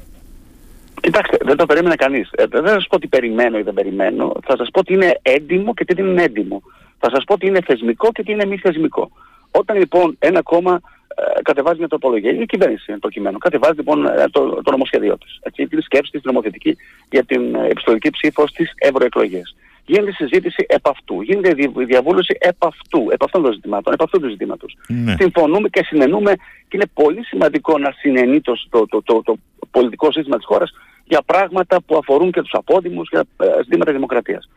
Κοιτάξτε, 1.01 1.37
δεν 1.45 1.57
το 1.57 1.65
περίμενε 1.65 1.95
κανείς. 1.95 2.29
Ε, 2.31 2.43
δεν 2.49 2.63
θα 2.63 2.69
σας 2.69 2.87
πω 2.87 2.99
τι 2.99 3.07
περιμένω 3.07 3.57
ή 3.57 3.61
δεν 3.61 3.73
περιμένω. 3.73 4.33
Θα 4.45 4.57
σας 4.57 4.69
πω 4.71 4.79
ότι 4.79 4.93
είναι 4.93 5.19
έντιμο 5.21 5.73
και 5.73 5.85
τι 5.85 5.93
δεν 5.93 6.05
είναι 6.05 6.23
έντιμο. 6.23 6.61
Θα 7.05 7.13
σας 7.13 7.23
πω 7.23 7.33
ότι 7.33 7.47
είναι 7.47 7.61
θεσμικό 7.61 8.11
και 8.11 8.23
τι 8.23 8.31
είναι 8.31 8.45
μη 8.45 8.57
θεσμικό. 8.57 9.11
Όταν 9.51 9.77
λοιπόν 9.77 10.15
ένα 10.19 10.41
κόμμα 10.41 10.81
ε, 11.15 11.41
κατεβάζει 11.41 11.77
μια 11.77 11.87
τροπολογία, 11.87 12.31
η 12.31 12.45
κυβέρνηση 12.45 12.85
είναι 12.87 12.99
προκειμένου, 12.99 13.37
κατεβάζει 13.37 13.77
λοιπόν 13.77 14.05
ε, 14.05 14.25
το, 14.31 14.61
το 14.63 14.71
νομοσχέδιό 14.71 15.17
της, 15.17 15.39
έτσι, 15.41 15.67
την 15.67 15.81
σκέψη 15.81 16.11
της 16.11 16.23
νομοθετική 16.23 16.77
για 17.09 17.23
την 17.23 17.55
ε, 17.55 17.67
επιστολική 17.67 18.09
ψήφος 18.09 18.49
στις 18.49 18.71
ευρωεκλογές. 18.75 19.55
Γίνεται 19.85 20.11
συζήτηση 20.11 20.65
επ' 20.67 20.87
αυτού, 20.87 21.21
γίνεται 21.21 21.53
διαβούλωση 21.85 22.37
επ' 22.39 22.65
αυτού, 22.65 23.07
επ' 23.11 23.23
αυτών 23.23 23.41
των 23.41 23.53
ζητημάτων, 23.53 23.93
επ' 23.93 24.01
αυτού 24.01 24.19
του 24.19 24.29
ζητήματος. 24.29 24.77
Ναι. 24.87 25.15
Συμφωνούμε 25.19 25.69
και 25.69 25.83
συνενούμε 25.83 26.33
και 26.67 26.77
είναι 26.77 26.89
πολύ 26.93 27.23
σημαντικό 27.23 27.77
να 27.77 27.91
συνενεί 27.97 28.41
το, 28.41 28.53
το, 28.69 28.85
το, 28.87 29.01
το, 29.01 29.21
το 29.23 29.37
πολιτικό 29.71 30.11
σύστημα 30.11 30.35
της 30.37 30.45
χώρας 30.45 30.71
για 31.03 31.21
πράγματα 31.25 31.81
που 31.81 31.97
αφορούν 31.97 32.31
και 32.31 32.41
τους 32.41 32.53
απόδημους, 32.53 33.09
για 33.11 33.23
ζητήματα 33.63 33.91
δημοκρατίας. 33.91 34.49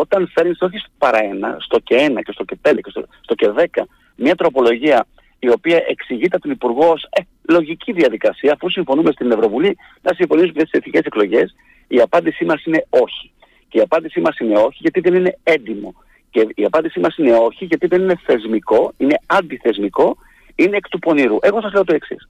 Όταν 0.00 0.30
φέρνεις 0.34 0.60
όχι 0.60 0.84
παρά 0.98 1.24
ένα, 1.24 1.56
στο 1.60 1.78
και 1.78 1.94
ένα 1.94 2.22
και 2.22 2.32
στο 2.32 2.44
και 2.44 2.56
πέντε 2.60 2.80
και 2.80 2.90
στο, 2.90 3.06
στο 3.20 3.34
και 3.34 3.50
δέκα, 3.50 3.86
μια 4.16 4.34
τροπολογία 4.34 5.06
η 5.38 5.48
οποία 5.50 5.84
εξηγείται 5.88 6.36
από 6.36 6.44
τον 6.44 6.50
Υπουργό 6.50 6.88
ως 6.88 7.02
ε, 7.10 7.22
λογική 7.48 7.92
διαδικασία, 7.92 8.52
αφού 8.52 8.70
συμφωνούμε 8.70 9.12
στην 9.12 9.30
Ευρωβουλή 9.30 9.76
να 10.02 10.14
συμφωνήσουμε 10.14 10.52
για 10.54 10.64
τις 10.64 10.72
εθνικές 10.72 11.02
εκλογές, 11.04 11.54
η 11.88 12.00
απάντησή 12.00 12.44
μας 12.44 12.64
είναι 12.64 12.86
όχι. 12.90 13.32
Και 13.68 13.78
η 13.78 13.80
απάντησή 13.80 14.20
μας 14.20 14.38
είναι 14.38 14.58
όχι 14.58 14.78
γιατί 14.80 15.00
δεν 15.00 15.14
είναι 15.14 15.38
έντιμο. 15.42 15.94
Και 16.30 16.46
η 16.54 16.64
απάντησή 16.64 17.00
μας 17.00 17.16
είναι 17.16 17.36
όχι 17.36 17.64
γιατί 17.64 17.86
δεν 17.86 18.02
είναι 18.02 18.20
θεσμικό, 18.24 18.92
είναι 18.96 19.16
αντιθεσμικό, 19.26 20.16
είναι 20.54 20.76
εκ 20.76 20.88
του 20.88 20.98
πονηρού. 20.98 21.38
Εγώ 21.40 21.60
σας 21.60 21.72
λέω 21.72 21.84
το 21.84 21.94
εξής. 21.94 22.28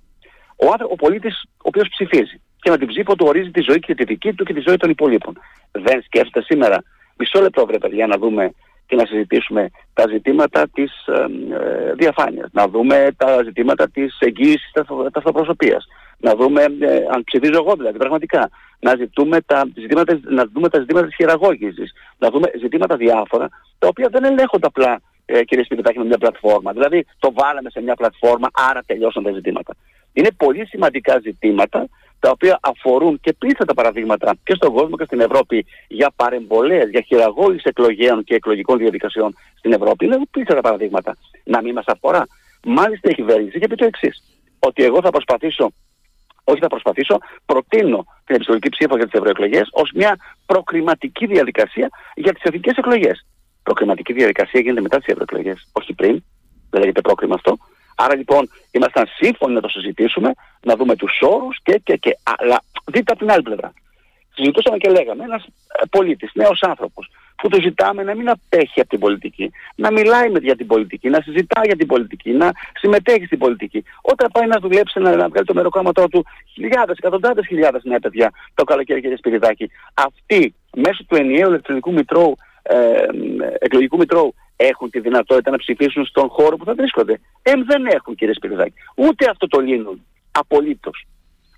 Ο, 0.56 0.66
ο 0.90 0.94
πολίτης 0.94 1.42
ο 1.44 1.68
οποίος 1.70 1.88
ψηφίζει 1.88 2.40
και 2.60 2.70
με 2.70 2.78
την 2.78 2.88
ψήφο 2.88 3.14
του 3.14 3.26
ορίζει 3.28 3.50
τη 3.50 3.60
ζωή 3.60 3.78
και 3.78 3.94
τη 3.94 4.04
δική 4.04 4.32
του 4.32 4.44
και 4.44 4.52
τη 4.52 4.60
ζωή 4.60 4.76
των 4.76 4.90
υπολείπων. 4.90 5.38
Δεν 5.72 6.02
σκέφτεται 6.02 6.42
σήμερα, 6.42 6.82
μισό 7.16 7.40
λεπτό 7.40 7.66
βρε 7.66 7.78
παιδιά 7.78 8.06
να 8.06 8.16
δούμε 8.16 8.52
και 8.86 8.96
να 8.96 9.06
συζητήσουμε 9.06 9.70
τα 9.94 10.04
ζητήματα 10.08 10.68
της 10.72 11.06
ε, 11.06 11.92
διαφάνειας, 11.94 12.48
να 12.52 12.68
δούμε 12.68 13.08
τα 13.16 13.42
ζητήματα 13.44 13.88
της 13.88 14.16
εγγύησης 14.18 14.70
ταυτοπροσωπίας, 15.12 15.86
να 16.18 16.34
δούμε 16.34 16.62
ε, 16.62 16.96
αν 17.14 17.24
ψηφίζω 17.24 17.58
εγώ 17.64 17.74
δηλαδή 17.76 17.98
πραγματικά, 17.98 18.50
να, 18.80 18.96
ζητούμε 18.96 19.40
τα 19.40 19.68
ζητήματα, 19.74 20.20
να 20.22 20.44
δούμε 20.52 20.68
τα 20.68 20.78
ζητήματα 20.78 21.06
της 21.06 21.14
χειραγώγησης, 21.14 21.92
να 22.18 22.30
δούμε 22.30 22.50
ζητήματα 22.60 22.96
διάφορα, 22.96 23.48
τα 23.78 23.86
οποία 23.88 24.08
δεν 24.10 24.24
ελέγχονται 24.24 24.66
απλά 24.66 25.00
ε, 25.26 25.44
κύριε 25.44 25.64
Σπιτάκη 25.64 25.98
με 25.98 26.04
μια 26.04 26.18
πλατφόρμα. 26.18 26.72
Δηλαδή 26.72 27.06
το 27.18 27.32
βάλαμε 27.32 27.70
σε 27.70 27.80
μια 27.82 27.94
πλατφόρμα, 27.94 28.48
άρα 28.52 28.80
τελειώσαν 28.86 29.22
τα 29.22 29.32
ζητήματα. 29.32 29.74
Είναι 30.12 30.28
πολύ 30.36 30.66
σημαντικά 30.66 31.20
ζητήματα 31.22 31.88
τα 32.24 32.30
οποία 32.30 32.58
αφορούν 32.62 33.20
και 33.20 33.32
πλήθατα 33.32 33.74
παραδείγματα 33.74 34.36
και 34.44 34.54
στον 34.54 34.72
κόσμο 34.72 34.96
και 34.96 35.04
στην 35.04 35.20
Ευρώπη 35.20 35.66
για 35.88 36.12
παρεμβολές, 36.16 36.90
για 36.90 37.00
χειραγώγηση 37.00 37.62
εκλογέων 37.64 38.24
και 38.24 38.34
εκλογικών 38.34 38.78
διαδικασιών 38.78 39.34
στην 39.58 39.72
Ευρώπη. 39.72 40.04
Είναι 40.04 40.18
πλήθατα 40.30 40.60
παραδείγματα. 40.60 41.16
Να 41.44 41.62
μην 41.62 41.72
μας 41.74 41.84
αφορά. 41.86 42.26
Μάλιστα 42.66 43.10
η 43.10 43.14
κυβέρνηση 43.14 43.58
και 43.58 43.66
πει 43.66 43.74
το 43.74 43.84
εξής. 43.84 44.22
Ότι 44.58 44.84
εγώ 44.84 45.00
θα 45.02 45.10
προσπαθήσω, 45.10 45.72
όχι 46.44 46.60
θα 46.60 46.66
προσπαθήσω, 46.66 47.18
προτείνω 47.46 48.04
την 48.24 48.34
επιστολική 48.34 48.68
ψήφο 48.68 48.96
για 48.96 49.04
τις 49.04 49.18
ευρωεκλογές 49.18 49.68
ως 49.72 49.90
μια 49.94 50.16
προκριματική 50.46 51.26
διαδικασία 51.26 51.88
για 52.14 52.32
τις 52.32 52.42
εθνικές 52.42 52.76
εκλογές. 52.76 53.26
Προκριματική 53.62 54.12
διαδικασία 54.12 54.60
γίνεται 54.60 54.80
μετά 54.80 54.96
τις 54.98 55.06
ευρωεκλογές, 55.06 55.68
όχι 55.72 55.94
πριν. 55.94 56.22
Δεν 56.70 56.80
λέγεται 56.80 57.00
πρόκριμα 57.00 57.34
αυτό. 57.34 57.56
Άρα 57.94 58.16
λοιπόν 58.16 58.50
ήμασταν 58.70 59.06
σύμφωνοι 59.16 59.54
να 59.54 59.60
το 59.60 59.68
συζητήσουμε, 59.68 60.32
να 60.62 60.76
δούμε 60.76 60.96
τους 60.96 61.18
όρους 61.20 61.58
και, 61.62 61.80
και, 61.84 61.96
και. 61.96 62.18
Αλλά 62.40 62.62
δείτε 62.84 63.12
από 63.12 63.18
την 63.18 63.30
άλλη 63.30 63.42
πλευρά. 63.42 63.72
Συζητούσαμε 64.34 64.76
και 64.76 64.90
λέγαμε, 64.90 65.24
ένας 65.24 65.44
ε, 65.44 65.86
πολίτης, 65.90 66.30
νέος 66.34 66.62
άνθρωπος, 66.62 67.10
που 67.36 67.48
το 67.48 67.60
ζητάμε 67.60 68.02
να 68.02 68.14
μην 68.14 68.28
απέχει 68.28 68.80
από 68.80 68.88
την 68.88 68.98
πολιτική, 68.98 69.50
να 69.76 69.92
μιλάει 69.92 70.30
με, 70.30 70.38
για 70.42 70.56
την 70.56 70.66
πολιτική, 70.66 71.08
να 71.08 71.20
συζητάει 71.20 71.64
για 71.66 71.76
την 71.76 71.86
πολιτική, 71.86 72.30
να 72.30 72.50
συμμετέχει 72.78 73.24
στην 73.24 73.38
πολιτική. 73.38 73.84
Όταν 74.02 74.30
πάει 74.32 74.46
να 74.46 74.58
δουλέψει, 74.58 75.00
να, 75.00 75.16
να 75.16 75.28
βγάλει 75.28 75.46
το 75.46 75.54
μεροκάματό 75.54 76.08
του, 76.08 76.24
χιλιάδες, 76.52 76.96
εκατοντάδες 76.96 77.46
χιλιάδες 77.46 77.82
νέα 77.84 77.98
παιδιά 77.98 78.32
το 78.54 78.64
καλοκαίρι 78.64 79.00
κύριε 79.00 79.16
Σπυριδάκη, 79.16 79.70
αυτοί 79.94 80.54
μέσω 80.76 81.04
του 81.04 81.16
ενιαίου 81.16 81.48
ηλεκτρονικού 81.48 81.92
μητρώου, 81.92 82.36
ε, 82.62 82.76
ε 82.76 83.06
εκλογικού 83.58 83.96
μητρώου 83.96 84.34
έχουν 84.56 84.90
τη 84.90 85.00
δυνατότητα 85.00 85.50
να 85.50 85.56
ψηφίσουν 85.56 86.04
στον 86.04 86.28
χώρο 86.28 86.56
που 86.56 86.64
θα 86.64 86.74
βρίσκονται. 86.74 87.20
Ε, 87.42 87.52
δεν 87.66 87.86
έχουν 87.86 88.14
κύριε 88.14 88.34
Σπυριδάκη. 88.34 88.74
Ούτε 88.94 89.30
αυτό 89.30 89.46
το 89.46 89.60
λύνουν. 89.60 90.06
Απολύτως. 90.32 91.06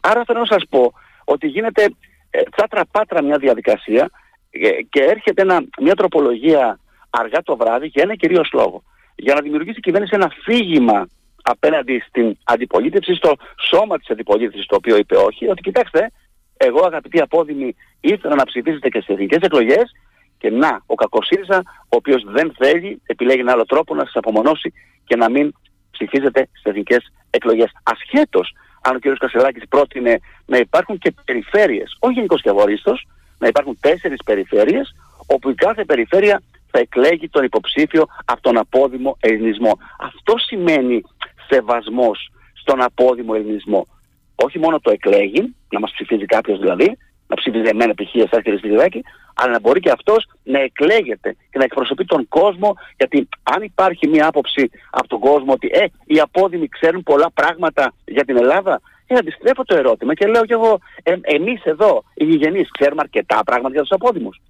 Άρα 0.00 0.22
θέλω 0.26 0.38
να 0.38 0.46
σας 0.46 0.62
πω 0.68 0.92
ότι 1.24 1.46
γίνεται 1.46 1.82
ε, 2.30 2.42
τσάτρα 2.56 2.84
πάτρα 2.90 3.22
μια 3.22 3.38
διαδικασία 3.38 4.10
ε, 4.50 4.68
και 4.90 5.02
έρχεται 5.02 5.42
ένα, 5.42 5.64
μια 5.80 5.94
τροπολογία 5.94 6.78
αργά 7.10 7.42
το 7.42 7.56
βράδυ 7.56 7.86
για 7.86 8.02
ένα 8.02 8.14
κυρίως 8.14 8.50
λόγο. 8.52 8.82
Για 9.16 9.34
να 9.34 9.40
δημιουργήσει 9.40 9.78
η 9.78 9.80
κυβέρνηση 9.80 10.14
ένα 10.14 10.32
φύγημα 10.42 11.08
απέναντι 11.42 12.02
στην 12.08 12.36
αντιπολίτευση, 12.44 13.14
στο 13.14 13.32
σώμα 13.70 13.98
της 13.98 14.10
αντιπολίτευσης 14.10 14.66
το 14.66 14.76
οποίο 14.76 14.96
είπε 14.96 15.16
όχι, 15.16 15.48
ότι 15.48 15.62
κοιτάξτε, 15.62 16.10
εγώ 16.56 16.84
αγαπητοί 16.84 17.20
απόδημοι 17.20 17.76
ήθελα 18.00 18.34
να 18.34 18.44
ψηφίσετε 18.44 18.88
και 18.88 19.00
στις 19.00 19.14
εθνικές 19.14 19.38
εκλογές 19.42 19.92
και 20.38 20.50
να, 20.50 20.82
ο 20.86 20.94
κακοσύριζα, 20.94 21.62
ο 21.78 21.96
οποίος 21.96 22.24
δεν 22.26 22.54
θέλει, 22.58 23.02
επιλέγει 23.06 23.40
ένα 23.40 23.52
άλλο 23.52 23.64
τρόπο 23.64 23.94
να 23.94 24.04
σας 24.04 24.14
απομονώσει 24.14 24.72
και 25.04 25.16
να 25.16 25.30
μην 25.30 25.52
ψηφίζετε 25.90 26.48
στις 26.50 26.62
εθνικές 26.62 27.12
εκλογές. 27.30 27.70
Ασχέτως 27.82 28.54
αν 28.82 28.96
ο 28.96 28.98
κ. 28.98 29.18
Κασελάκης 29.18 29.68
πρότεινε 29.68 30.18
να 30.46 30.56
υπάρχουν 30.56 30.98
και 30.98 31.14
περιφέρειες, 31.24 31.96
όχι 31.98 32.14
γενικός 32.14 32.42
και 32.42 32.48
αγορίστος, 32.48 33.06
να 33.38 33.46
υπάρχουν 33.46 33.78
τέσσερις 33.80 34.18
περιφέρειες, 34.24 34.94
όπου 35.26 35.50
η 35.50 35.54
κάθε 35.54 35.84
περιφέρεια 35.84 36.42
θα 36.70 36.78
εκλέγει 36.78 37.28
τον 37.28 37.44
υποψήφιο 37.44 38.06
από 38.24 38.40
τον 38.40 38.58
απόδημο 38.58 39.16
ελληνισμό. 39.20 39.78
Αυτό 39.98 40.34
σημαίνει 40.38 41.02
σεβασμός 41.48 42.30
στον 42.54 42.82
απόδημο 42.82 43.32
ελληνισμό. 43.36 43.86
Όχι 44.34 44.58
μόνο 44.58 44.80
το 44.80 44.90
εκλέγει, 44.90 45.54
να 45.70 45.80
μας 45.80 45.92
ψηφίζει 45.92 46.24
κάποιος 46.24 46.58
δηλαδή, 46.58 46.98
να 47.26 47.36
ψηφίζει 47.36 47.68
εμένα 47.68 47.94
π.χ. 47.94 48.14
εσάς 48.14 48.42
κύριε 48.42 48.58
Σπυριδάκη, 48.58 49.02
αλλά 49.38 49.52
να 49.52 49.60
μπορεί 49.60 49.80
και 49.80 49.90
αυτός 49.90 50.28
να 50.42 50.60
εκλέγεται 50.60 51.36
και 51.50 51.58
να 51.58 51.64
εκπροσωπεί 51.64 52.04
τον 52.04 52.28
κόσμο, 52.28 52.76
γιατί 52.96 53.28
αν 53.42 53.62
υπάρχει 53.62 54.08
μια 54.08 54.26
άποψη 54.26 54.70
από 54.90 55.08
τον 55.08 55.20
κόσμο 55.20 55.52
ότι 55.52 55.68
ε, 55.72 55.84
οι 56.04 56.20
απόδημοι 56.20 56.68
ξέρουν 56.68 57.02
πολλά 57.02 57.30
πράγματα 57.34 57.94
για 58.04 58.24
την 58.24 58.36
Ελλάδα, 58.36 58.80
ε, 59.06 59.14
αντιστρέφω 59.14 59.64
το 59.64 59.76
ερώτημα 59.76 60.14
και 60.14 60.26
λέω 60.26 60.44
κι 60.44 60.52
εγώ, 60.52 60.78
ε, 61.02 61.14
εμείς 61.22 61.64
εδώ, 61.64 62.04
οι 62.14 62.24
γηγενείς, 62.24 62.70
ξέρουμε 62.70 63.00
αρκετά 63.00 63.40
πράγματα 63.44 63.74
για 63.74 63.82
τους 63.82 63.90
απόδημους. 63.90 64.40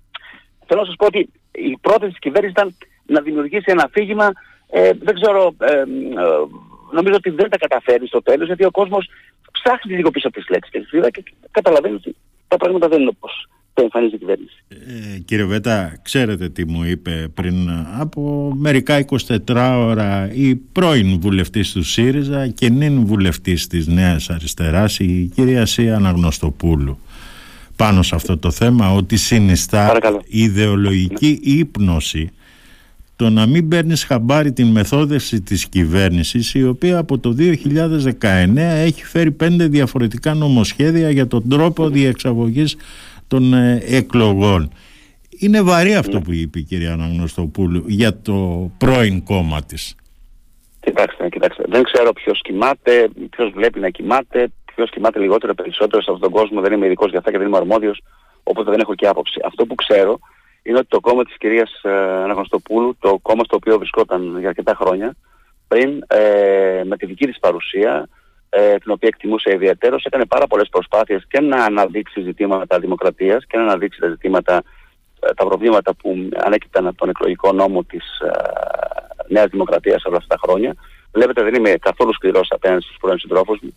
Θέλω 0.66 0.80
να 0.80 0.86
σας 0.86 0.96
πω 0.96 1.06
ότι 1.06 1.30
η 1.52 1.78
πρόθεση 1.80 2.10
της 2.10 2.18
κυβέρνησης 2.18 2.56
ήταν 2.56 2.76
να 3.06 3.20
δημιουργήσει 3.20 3.64
ένα 3.66 3.84
αφήγημα, 3.84 4.32
ε, 4.70 4.90
δεν 4.98 5.14
ξέρω, 5.14 5.54
ε, 5.58 5.72
ε, 5.72 5.84
νομίζω 6.92 7.14
ότι 7.14 7.30
δεν 7.30 7.50
τα 7.50 7.58
καταφέρει 7.58 8.06
στο 8.06 8.22
τέλος, 8.22 8.46
γιατί 8.46 8.64
ο 8.64 8.70
κόσμος 8.70 9.08
ψάχνει 9.52 9.96
λίγο 9.96 10.10
πίσω 10.10 10.28
από 10.28 10.36
τις 10.36 10.48
λέξεις 10.48 10.90
και 11.10 11.22
καταλαβαίνει 11.50 11.94
ότι 11.94 12.16
τα 12.48 12.56
πράγματα 12.56 12.88
δεν 12.88 13.00
είναι 13.00 13.12
όπως 13.16 13.48
το 13.76 13.82
εμφανίζει 13.82 14.14
η 14.14 14.18
κυβέρνηση. 14.18 14.64
Ε, 14.68 15.18
κύριε 15.18 15.44
Βέτα, 15.44 15.98
ξέρετε 16.02 16.48
τι 16.48 16.66
μου 16.66 16.84
είπε 16.84 17.28
πριν 17.34 17.70
από 17.98 18.52
μερικά 18.56 19.04
24 19.46 19.76
ώρα 19.78 20.32
η 20.32 20.54
πρώην 20.54 21.20
βουλευτής 21.20 21.72
του 21.72 21.82
ΣΥΡΙΖΑ 21.82 22.48
και 22.48 22.68
νυν 22.68 23.06
βουλευτής 23.06 23.66
της 23.66 23.86
Νέας 23.86 24.30
Αριστεράς, 24.30 24.98
η 24.98 25.30
κυρία 25.34 25.66
Σία 25.66 25.96
Αναγνωστοπούλου 25.96 26.98
πάνω 27.76 28.02
σε 28.02 28.14
αυτό 28.14 28.38
το 28.38 28.50
θέμα 28.50 28.92
ότι 28.92 29.16
συνιστά 29.16 29.86
Παρακαλώ. 29.86 30.22
ιδεολογική 30.26 31.40
ύπνωση 31.42 32.30
το 33.16 33.30
να 33.30 33.46
μην 33.46 33.68
παίρνεις 33.68 34.04
χαμπάρι 34.04 34.52
την 34.52 34.66
μεθόδευση 34.66 35.40
της 35.40 35.68
κυβέρνησης 35.68 36.54
η 36.54 36.64
οποία 36.64 36.98
από 36.98 37.18
το 37.18 37.36
2019 37.38 38.56
έχει 38.56 39.04
φέρει 39.04 39.30
πέντε 39.30 39.66
διαφορετικά 39.66 40.34
νομοσχέδια 40.34 41.10
για 41.10 41.26
τον 41.26 41.48
τρόπο 41.48 41.88
διεξαγωγής 41.88 42.76
των 43.28 43.54
ε, 43.54 43.82
εκλογών. 43.86 44.72
Είναι 45.38 45.62
βαρύ 45.62 45.94
αυτό 45.94 46.20
που 46.20 46.32
είπε 46.32 46.58
η 46.58 46.62
κυρία 46.62 46.92
Αναγνωστοπούλου 46.92 47.84
για 47.86 48.20
το 48.20 48.70
πρώην 48.78 49.24
κόμμα 49.24 49.62
της. 49.62 49.94
Κοιτάξτε, 50.80 51.28
κοιτάξτε. 51.28 51.64
Δεν 51.68 51.82
ξέρω 51.82 52.12
ποιος 52.12 52.40
κοιμάται, 52.42 53.08
ποιος 53.30 53.50
βλέπει 53.54 53.80
να 53.80 53.88
κοιμάται, 53.88 54.48
ποιος 54.74 54.90
κοιμάται 54.90 55.18
λιγότερο 55.18 55.54
περισσότερο 55.54 56.02
σε 56.02 56.10
αυτόν 56.12 56.30
τον 56.30 56.40
κόσμο. 56.40 56.60
Δεν 56.60 56.72
είμαι 56.72 56.86
ειδικός 56.86 57.10
για 57.10 57.18
αυτά 57.18 57.30
και 57.30 57.38
δεν 57.38 57.46
είμαι 57.46 57.56
αρμόδιος, 57.56 58.02
οπότε 58.42 58.70
δεν 58.70 58.80
έχω 58.80 58.94
και 58.94 59.06
άποψη. 59.06 59.40
Αυτό 59.44 59.66
που 59.66 59.74
ξέρω 59.74 60.18
είναι 60.62 60.78
ότι 60.78 60.88
το 60.88 61.00
κόμμα 61.00 61.24
της 61.24 61.36
κυρίας 61.36 61.80
ε, 61.82 61.90
Αναγνωστοπούλου, 62.24 62.96
το 62.98 63.18
κόμμα 63.22 63.44
στο 63.44 63.56
οποίο 63.56 63.78
βρισκόταν 63.78 64.38
για 64.38 64.48
αρκετά 64.48 64.74
χρόνια, 64.74 65.14
πριν 65.68 66.04
ε, 66.06 66.82
με 66.84 66.96
τη 66.96 67.06
δική 67.06 67.26
της 67.26 67.38
παρουσία, 67.38 68.08
ε, 68.48 68.76
την 68.76 68.92
οποία 68.92 69.08
εκτιμούσε 69.08 69.52
ιδιαίτερω, 69.54 69.96
έκανε 70.02 70.26
πάρα 70.26 70.46
πολλές 70.46 70.68
προσπάθειες 70.68 71.26
και 71.28 71.40
να 71.40 71.64
αναδείξει 71.64 72.20
ζητήματα 72.20 72.78
δημοκρατίας 72.78 73.46
και 73.46 73.56
να 73.56 73.62
αναδείξει 73.62 74.00
τα 74.00 74.08
ζητήματα, 74.08 74.62
ε, 75.20 75.34
τα 75.34 75.46
προβλήματα 75.46 75.94
που 75.94 76.28
ανέκυπταν 76.36 76.86
από 76.86 76.96
τον 76.96 77.08
εκλογικό 77.08 77.52
νόμο 77.52 77.84
της 77.84 78.18
ε, 78.18 78.30
Νέας 79.28 79.46
Δημοκρατίας 79.50 80.04
όλα 80.04 80.16
αυτά 80.16 80.34
τα 80.34 80.40
χρόνια. 80.46 80.74
Βλέπετε, 81.12 81.42
δεν 81.42 81.54
είμαι 81.54 81.70
καθόλου 81.70 82.14
σκληρός 82.14 82.48
απέναντι 82.50 82.82
στους 82.82 82.96
πρώην 83.00 83.18
συντρόφους 83.18 83.58
μου. 83.62 83.76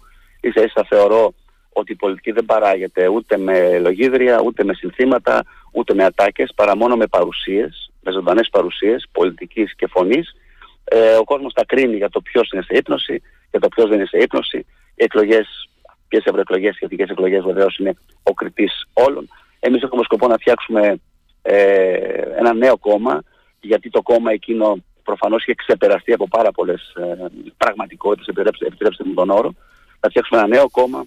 σα 0.54 0.62
ίσα 0.62 0.86
θεωρώ 0.90 1.34
ότι 1.74 1.92
η 1.92 1.96
πολιτική 1.96 2.32
δεν 2.32 2.46
παράγεται 2.46 3.08
ούτε 3.08 3.38
με 3.38 3.80
λογίδρια, 3.80 4.42
ούτε 4.46 4.64
με 4.64 4.74
συνθήματα, 4.74 5.44
ούτε 5.72 5.94
με 5.94 6.04
ατάκες, 6.04 6.52
παρά 6.56 6.76
μόνο 6.76 6.96
με 6.96 7.08
παρουσίες, 7.08 7.92
με 8.02 8.12
ζωντανές 8.12 8.50
παρουσίες 8.52 9.08
πολιτικής 9.12 9.76
και 9.76 9.88
φωνής. 9.88 10.36
Ε, 10.84 11.16
ο 11.16 11.24
κόσμος 11.24 11.54
τα 11.54 11.66
κρίνει 11.66 11.96
για 11.96 12.10
το 12.10 12.22
ποιος 12.22 12.50
είναι 12.52 12.64
σε 12.64 12.78
ύπνωση, 12.78 13.22
για 13.52 13.60
το 13.60 13.68
ποιος 13.68 13.90
δεν 13.90 13.98
είναι 13.98 14.08
σε 14.08 14.18
ύπνωση. 14.18 14.58
Οι 14.96 15.04
εκλογές, 15.04 15.70
ποιες 16.08 16.24
ευρωεκλογές 16.26 16.78
και 16.78 16.86
ειδικέ 16.86 17.04
εκλογές 17.04 17.44
βεβαίως 17.44 17.78
είναι 17.78 17.94
ο 18.24 18.34
κριτής 18.34 18.88
όλων. 18.94 19.28
Εμείς 19.60 19.82
έχουμε 19.82 20.04
σκοπό 20.04 20.28
να 20.28 20.36
φτιάξουμε 20.36 21.00
ε, 21.42 21.94
ένα 22.38 22.54
νέο 22.54 22.78
κόμμα, 22.78 23.24
γιατί 23.62 23.90
το 23.90 24.02
κόμμα 24.02 24.32
εκείνο 24.32 24.84
προφανώς 25.04 25.42
είχε 25.42 25.54
ξεπεραστεί 25.56 26.14
από 26.14 26.28
πάρα 26.28 26.52
πολλές 26.52 26.94
ε, 26.96 27.26
πραγματικότητες, 27.58 28.28
επιτρέψτε, 28.28 28.66
επιτρέψτε 28.66 29.04
μου 29.06 29.14
τον 29.14 29.30
όρο. 29.30 29.54
Να 30.00 30.10
φτιάξουμε 30.10 30.40
ένα 30.40 30.48
νέο 30.48 30.70
κόμμα, 30.70 31.06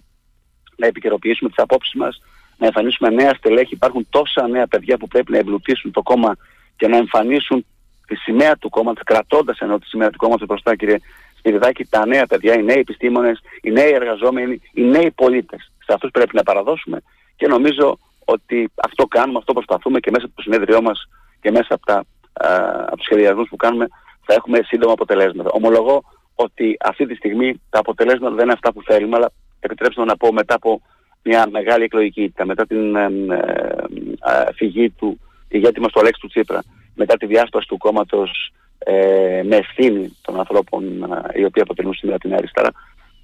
να 0.77 0.87
επικαιροποιήσουμε 0.87 1.51
τις 1.51 1.59
απόψεις 1.59 1.95
μας, 1.95 2.23
να 2.59 2.67
εμφανίσουμε 2.67 3.09
νέα 3.09 3.35
στελέχη. 3.35 3.75
Υπάρχουν 3.75 4.07
τόσα 4.11 4.49
νέα 4.49 4.67
παιδιά 4.67 4.97
που 4.97 5.09
πρέπει 5.09 5.33
να 5.33 5.39
εμπλουτίσουν 5.39 5.91
το 5.91 6.03
κόμμα 6.03 6.37
και 6.77 6.89
να 6.89 6.97
εμφανίσουν 6.97 7.67
τη 8.07 8.17
σημαία 8.17 8.57
του 8.57 8.69
κόμματος, 8.69 9.03
κρατώντας 9.05 9.59
ενώ 9.59 9.79
τη 9.79 9.87
σημαία 9.87 10.11
του 10.11 10.19
κόμματος 10.19 10.47
μπροστά, 10.47 10.77
κύριε 10.77 10.99
Σπυριδάκη, 11.43 11.85
τα 11.85 12.07
νέα 12.07 12.27
παιδιά, 12.27 12.55
οι 12.55 12.63
νέοι 12.63 12.79
επιστήμονες, 12.79 13.41
οι 13.63 13.71
νέοι 13.71 13.93
εργαζόμενοι, 13.93 14.61
οι 14.73 14.83
νέοι 14.83 15.11
πολίτες. 15.11 15.73
Σε 15.79 15.93
αυτούς 15.93 16.11
πρέπει 16.11 16.37
να 16.37 16.43
παραδώσουμε 16.43 17.03
και 17.37 17.47
νομίζω 17.47 17.99
ότι 18.25 18.71
αυτό 18.75 19.07
κάνουμε, 19.07 19.39
αυτό 19.39 19.53
προσπαθούμε 19.53 20.01
και 20.01 20.11
μέσα 20.11 20.25
από 20.27 20.35
το 20.35 20.43
συνέδριό 20.43 20.83
μας 20.83 21.09
και 21.41 21.51
μέσα 21.51 21.75
από, 21.75 21.87
τα, 21.87 22.05
από 22.87 22.97
τους 22.97 23.05
σχεδιασμούς 23.05 23.49
που 23.49 23.57
κάνουμε 23.57 23.89
θα 24.27 24.35
έχουμε 24.35 24.59
σύντομα 24.63 24.93
αποτελέσματα. 24.93 25.51
Ομολογώ 25.53 26.03
ότι 26.35 26.77
αυτή 26.81 27.07
τη 27.07 27.15
στιγμή 27.15 27.61
τα 27.71 27.79
αποτελέσματα 27.79 28.35
δεν 28.35 28.45
είναι 28.45 28.53
αυτά 28.53 28.73
που 28.73 28.83
θέλουμε, 28.83 29.17
αλλά 29.17 29.33
επιτρέψτε 29.61 30.01
μου 30.01 30.07
να 30.07 30.17
πω 30.17 30.33
μετά 30.33 30.55
από 30.55 30.83
μια 31.23 31.47
μεγάλη 31.51 31.85
εκλογική 31.85 32.23
ήττα, 32.23 32.47
μετά 32.47 32.67
την 32.67 32.97
ε, 32.97 33.05
ε, 34.21 34.53
φυγή 34.55 34.91
του 34.91 35.21
ηγέτη 35.49 35.81
μας 35.81 35.93
του 35.93 36.01
Αλέξη 36.01 36.21
του 36.21 36.29
Τσίπρα, 36.29 36.63
μετά 36.95 37.17
τη 37.17 37.27
διάσπαση 37.27 37.67
του 37.67 37.77
κόμματος 37.77 38.53
ε, 38.85 39.43
με 39.45 39.57
ευθύνη 39.57 40.17
των 40.23 40.39
ανθρώπων 40.39 41.03
ε, 41.35 41.41
οι 41.41 41.45
οποίοι 41.45 41.63
αποτελούν 41.63 41.95
σήμερα 41.95 42.19
την 42.19 42.35
αριστερά, 42.35 42.71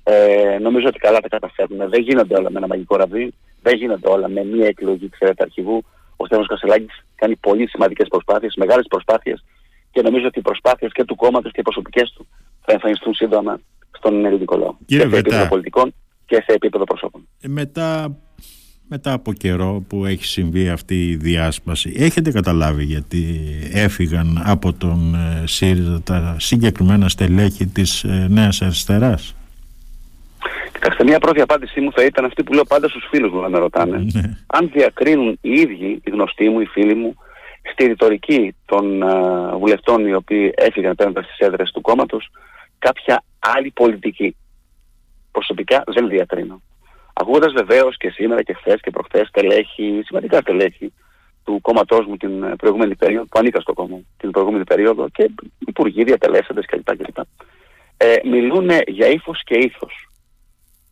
ε, 0.03 0.59
νομίζω 0.59 0.87
ότι 0.89 0.99
καλά 0.99 1.21
τα 1.21 1.29
καταφέρνουμε. 1.29 1.87
Δεν 1.87 2.03
γίνονται 2.03 2.37
όλα 2.37 2.51
με 2.51 2.59
ένα 2.59 2.67
μαγικό 2.67 2.97
ραβδί, 2.97 3.33
δεν 3.63 3.77
γίνονται 3.77 4.09
όλα 4.09 4.29
με 4.29 4.45
μία 4.45 4.67
εκλογή 4.67 5.09
ξέρετε 5.09 5.43
αρχηγού. 5.43 5.85
Ο 6.17 6.25
Στέφανος 6.25 6.49
Κασελάκης 6.49 7.05
κάνει 7.15 7.37
πολύ 7.37 7.69
σημαντικές 7.69 8.09
προσπάθειες, 8.09 8.55
μεγάλες 8.57 8.87
προσπάθειες 8.89 9.45
και 9.91 10.03
νομίζω 10.03 10.27
ότι 10.27 10.39
οι 10.39 10.43
προσπάθειες 10.43 10.93
και 10.93 11.05
του 11.05 11.17
κόμματος 11.17 11.53
και 11.53 11.61
οι 11.61 11.63
προσωπικές 11.63 12.13
του 12.17 12.27
θα 12.65 12.73
εμφανιστούν 12.73 13.15
σύντομα 13.15 13.61
στον 13.91 14.25
ελληνικό 14.25 14.57
λαό. 14.57 14.75
Κύριε 14.87 15.05
και 15.05 15.11
σε 15.11 15.19
επίπεδο 15.19 15.49
πολιτικών 15.49 15.95
και 16.27 16.35
σε 16.35 16.53
επίπεδο 16.53 16.85
προσώπων. 16.85 17.29
Ε, 17.41 17.49
μετά, 17.49 18.17
μετά 18.89 19.13
από 19.13 19.33
καιρό 19.33 19.85
που 19.89 20.05
έχει 20.05 20.25
συμβεί 20.25 20.69
αυτή 20.69 21.09
η 21.09 21.17
διάσπαση, 21.17 21.95
έχετε 21.97 22.31
καταλάβει 22.31 22.85
γιατί 22.85 23.41
έφυγαν 23.73 24.43
από 24.45 24.73
τον 24.73 25.15
ε, 25.15 25.47
ΣΥΡΙΖΑ 25.47 26.03
τα 26.03 26.37
συγκεκριμένα 26.39 27.09
στελέχη 27.09 27.67
της 27.67 28.05
ε, 28.05 28.27
Νέας 28.31 28.63
Αριστεράς; 28.63 29.35
Κοιτάξτε, 30.73 31.05
μια 31.05 31.19
πρώτη 31.19 31.41
απάντησή 31.41 31.81
μου 31.81 31.93
θα 31.93 32.05
ήταν 32.05 32.25
αυτή 32.25 32.43
που 32.43 32.53
λέω 32.53 32.65
πάντα 32.65 32.89
στους 32.89 33.07
φίλους 33.11 33.33
μου 33.33 33.41
να 33.41 33.49
με 33.49 33.59
ρωτάνε. 33.59 33.99
Ναι. 34.13 34.37
Αν 34.47 34.71
διακρίνουν 34.73 35.39
οι 35.41 35.51
ίδιοι, 35.51 36.01
οι 36.05 36.11
γνωστοί 36.11 36.49
μου, 36.49 36.61
οι 36.61 36.67
φίλοι 36.67 36.95
μου, 36.95 37.15
στη 37.73 37.87
ρητορική 37.87 38.55
των 38.65 39.03
uh, 39.05 39.59
βουλευτών 39.59 40.07
οι 40.07 40.15
οποίοι 40.15 40.53
έφυγαν 40.57 40.95
πέραν 40.95 41.13
στις 41.13 41.39
έδρες 41.39 41.71
του 41.71 41.81
κόμματος, 41.81 42.31
κάποια 42.79 43.23
άλλη 43.39 43.71
πολιτική. 43.71 44.37
Προσωπικά 45.31 45.83
δεν 45.87 46.09
διακρίνω. 46.09 46.63
Ακούγοντας 47.21 47.53
βεβαίως 47.53 47.97
και 47.97 48.11
σήμερα 48.11 48.43
και 48.43 48.53
χθες 48.53 48.81
και 48.81 48.91
προχθές 48.91 49.31
τελέχη, 49.31 50.03
σημαντικά 50.05 50.43
τελέχη 50.43 50.93
του 51.45 51.61
κόμματός 51.61 52.07
μου 52.07 52.17
την 52.17 52.57
προηγούμενη 52.57 52.97
περίοδο, 52.97 53.25
που 53.25 53.39
ανήκα 53.39 53.61
στο 53.61 53.73
κόμμα 53.73 54.01
την 54.17 54.31
προηγούμενη 54.31 54.65
περίοδο 54.65 55.09
και 55.09 55.31
υπουργοί, 55.59 56.05
διατελέσσαντες 56.05 56.67
κλπ. 56.67 56.97
κλπ. 56.97 57.19
Ε, 57.97 58.17
μιλούν 58.25 58.71
για 58.87 59.07
ύφος 59.07 59.43
και 59.45 59.59
ήθος 59.59 60.09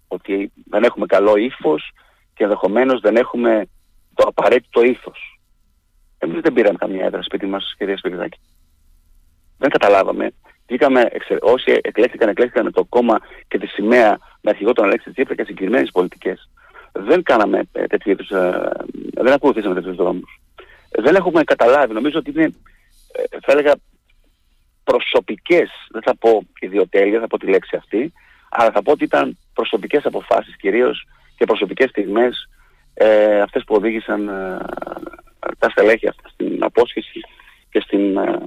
ότι 0.08 0.52
δεν 0.70 0.84
έχουμε 0.84 1.06
καλό 1.06 1.36
ύφος 1.36 1.90
και 2.34 2.42
ενδεχομένως 2.44 3.00
δεν 3.00 3.16
έχουμε 3.16 3.68
το 4.14 4.26
απαραίτητο 4.28 4.82
ήθο. 4.82 5.12
Εμείς 6.18 6.40
δεν 6.40 6.52
πήραμε 6.52 6.78
καμία 6.78 7.04
έδρα 7.04 7.22
σπίτι 7.22 7.46
μας, 7.46 7.74
κυρία 7.78 7.96
Σπυριδάκη. 7.96 8.38
Δεν 9.58 9.70
καταλάβαμε. 9.70 10.30
Βγήκαμε, 10.66 11.08
όσοι 11.40 11.80
εκλέχθηκαν, 11.82 12.28
εκλέχθηκαν 12.28 12.64
με 12.64 12.70
το 12.70 12.84
κόμμα 12.84 13.18
και 13.48 13.58
τη 13.58 13.66
σημαία 13.66 14.18
με 14.46 14.52
αρχηγό 14.52 14.72
τον 14.72 14.85
Αλέξη 14.85 15.11
Τσίπρα 15.11 15.35
και 15.35 15.44
συγκεκριμένες 15.44 15.90
πολιτικές. 15.92 16.48
Δεν 16.92 17.22
κάναμε 17.22 17.62
ε, 17.72 17.87
τέτοιου 17.87 18.11
είδους. 18.11 18.30
Ε, 18.30 18.70
δεν 19.12 19.32
ακολουθήσαμε 19.32 19.74
τέτοιους 19.74 19.96
δρόμους. 19.96 20.40
Δεν 20.90 21.14
έχουμε 21.14 21.42
καταλάβει. 21.44 21.92
Νομίζω 21.92 22.18
ότι 22.18 22.30
είναι, 22.30 22.54
ε, 23.12 23.37
θα 23.44 23.52
έλεγα, 23.52 23.74
προσωπικές, 24.85 25.70
δεν 25.90 26.02
θα 26.02 26.16
πω 26.16 26.42
ιδιοτέλεια, 26.61 27.20
θα 27.20 27.26
πω 27.26 27.38
τη 27.38 27.46
λέξη 27.46 27.76
αυτή, 27.76 28.12
αλλά 28.48 28.70
θα 28.70 28.82
πω 28.82 28.92
ότι 28.92 29.04
ήταν 29.04 29.38
προσωπικές 29.54 30.04
αποφάσεις 30.04 30.56
κυρίως 30.56 31.06
και 31.37 31.44
προσωπικές 31.44 31.90
στιγμές 31.90 32.48
ε, 32.94 33.40
αυτές 33.40 33.64
που 33.64 33.74
οδήγησαν 33.74 34.28
ε, 34.28 34.59
τα 35.59 35.70
στελέχη 35.70 36.09
αυτά 36.09 36.28
στην 36.28 36.64
απόσχεση 36.64 37.20
και 37.70 37.80
στην 37.80 38.16
ε, 38.16 38.38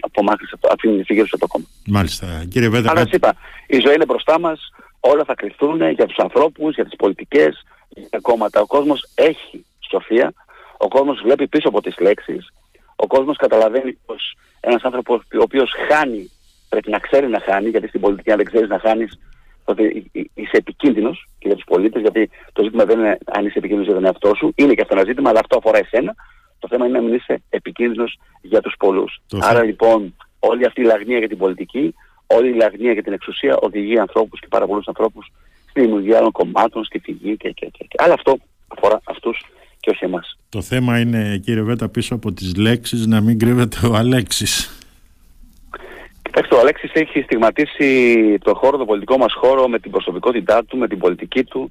απομάκρυνση 0.00 0.54
από 0.60 0.76
την 0.76 1.04
φυγή 1.04 1.20
από 1.20 1.38
το 1.38 1.46
κόμμα. 1.46 1.64
Μάλιστα. 1.86 2.44
Κύριε 2.48 2.68
Βέτα, 2.68 2.90
Αλλά 2.90 3.08
είπα, 3.12 3.34
η 3.66 3.78
ζωή 3.78 3.94
είναι 3.94 4.04
μπροστά 4.04 4.40
μας, 4.40 4.72
όλα 5.10 5.24
θα 5.24 5.34
κρυθούν 5.34 5.90
για 5.90 6.06
τους 6.06 6.18
ανθρώπους, 6.18 6.74
για 6.74 6.84
τις 6.84 6.96
πολιτικές, 6.96 7.62
για 7.88 8.08
τα 8.10 8.18
κόμματα. 8.18 8.60
Ο 8.60 8.66
κόσμος 8.66 9.08
έχει 9.14 9.64
σοφία, 9.90 10.32
ο 10.78 10.88
κόσμος 10.88 11.20
βλέπει 11.22 11.46
πίσω 11.46 11.68
από 11.68 11.80
τις 11.82 11.98
λέξεις, 11.98 12.52
ο 12.96 13.06
κόσμος 13.06 13.36
καταλαβαίνει 13.36 13.98
πως 14.06 14.36
ένας 14.60 14.82
άνθρωπος 14.82 15.20
ο 15.20 15.42
οποίος 15.42 15.70
χάνει 15.88 16.30
πρέπει 16.68 16.90
να 16.90 16.98
ξέρει 16.98 17.28
να 17.28 17.40
χάνει, 17.40 17.68
γιατί 17.68 17.88
στην 17.88 18.00
πολιτική 18.00 18.30
αν 18.30 18.36
δεν 18.36 18.46
ξέρεις 18.46 18.68
να 18.68 18.78
χάνεις 18.78 19.18
ότι 19.64 20.10
είσαι 20.12 20.56
επικίνδυνος 20.56 21.28
και 21.38 21.46
για 21.46 21.56
τους 21.56 21.64
πολίτες, 21.64 22.00
γιατί 22.02 22.30
το 22.52 22.62
ζήτημα 22.62 22.84
δεν 22.84 22.98
είναι 22.98 23.18
αν 23.24 23.46
είσαι 23.46 23.58
επικίνδυνος 23.58 23.86
για 23.86 23.94
τον 23.94 24.04
εαυτό 24.04 24.34
σου, 24.34 24.52
είναι 24.54 24.74
και 24.74 24.80
αυτό 24.80 24.94
ένα 24.96 25.04
ζήτημα, 25.06 25.30
αλλά 25.30 25.38
αυτό 25.38 25.56
αφορά 25.58 25.78
εσένα. 25.78 26.14
Το 26.58 26.68
θέμα 26.68 26.86
είναι 26.86 26.98
να 26.98 27.04
μην 27.04 27.14
είσαι 27.14 27.42
επικίνδυνος 27.48 28.18
για 28.42 28.60
τους 28.60 28.74
πολλούς. 28.78 29.22
Άρα 29.40 29.62
λοιπόν, 29.62 30.16
όλη 30.38 30.66
αυτή 30.66 30.80
η 30.80 30.84
λαγνία 30.84 31.18
για 31.18 31.28
την 31.28 31.38
πολιτική, 31.38 31.94
όλη 32.36 32.48
η 32.48 32.54
λαγνία 32.54 32.92
για 32.92 33.02
την 33.02 33.12
εξουσία 33.12 33.56
οδηγεί 33.56 33.98
ανθρώπους 33.98 34.40
και 34.40 34.46
πάρα 34.50 34.66
πολλού 34.66 34.82
ανθρώπους 34.86 35.32
στη 35.70 35.80
δημιουργία 35.80 36.18
άλλων 36.18 36.32
κομμάτων, 36.32 36.84
στη 36.84 36.98
φυγή 36.98 37.36
και, 37.36 37.50
και, 37.50 37.66
και, 37.66 37.84
και. 37.88 37.96
Αλλά 37.98 38.12
αυτό 38.12 38.36
αφορά 38.68 39.00
αυτούς 39.04 39.44
και 39.80 39.90
όχι 39.90 40.04
εμάς. 40.04 40.38
Το 40.48 40.62
θέμα 40.62 41.00
είναι, 41.00 41.40
κύριε 41.44 41.62
Βέτα, 41.62 41.88
πίσω 41.88 42.14
από 42.14 42.32
τις 42.32 42.56
λέξεις 42.56 43.06
να 43.06 43.20
μην 43.20 43.38
κρύβεται 43.38 43.86
ο 43.86 43.94
Αλέξης. 43.94 44.78
Κοιτάξτε, 46.22 46.54
ο 46.54 46.60
Αλέξης 46.60 46.90
έχει 46.92 47.20
στιγματίσει 47.20 48.38
το 48.38 48.54
χώρο, 48.54 48.76
το 48.76 48.84
πολιτικό 48.84 49.16
μας 49.16 49.32
χώρο 49.32 49.68
με 49.68 49.78
την 49.78 49.90
προσωπικότητά 49.90 50.64
του, 50.64 50.76
με 50.76 50.88
την 50.88 50.98
πολιτική 50.98 51.44
του, 51.44 51.70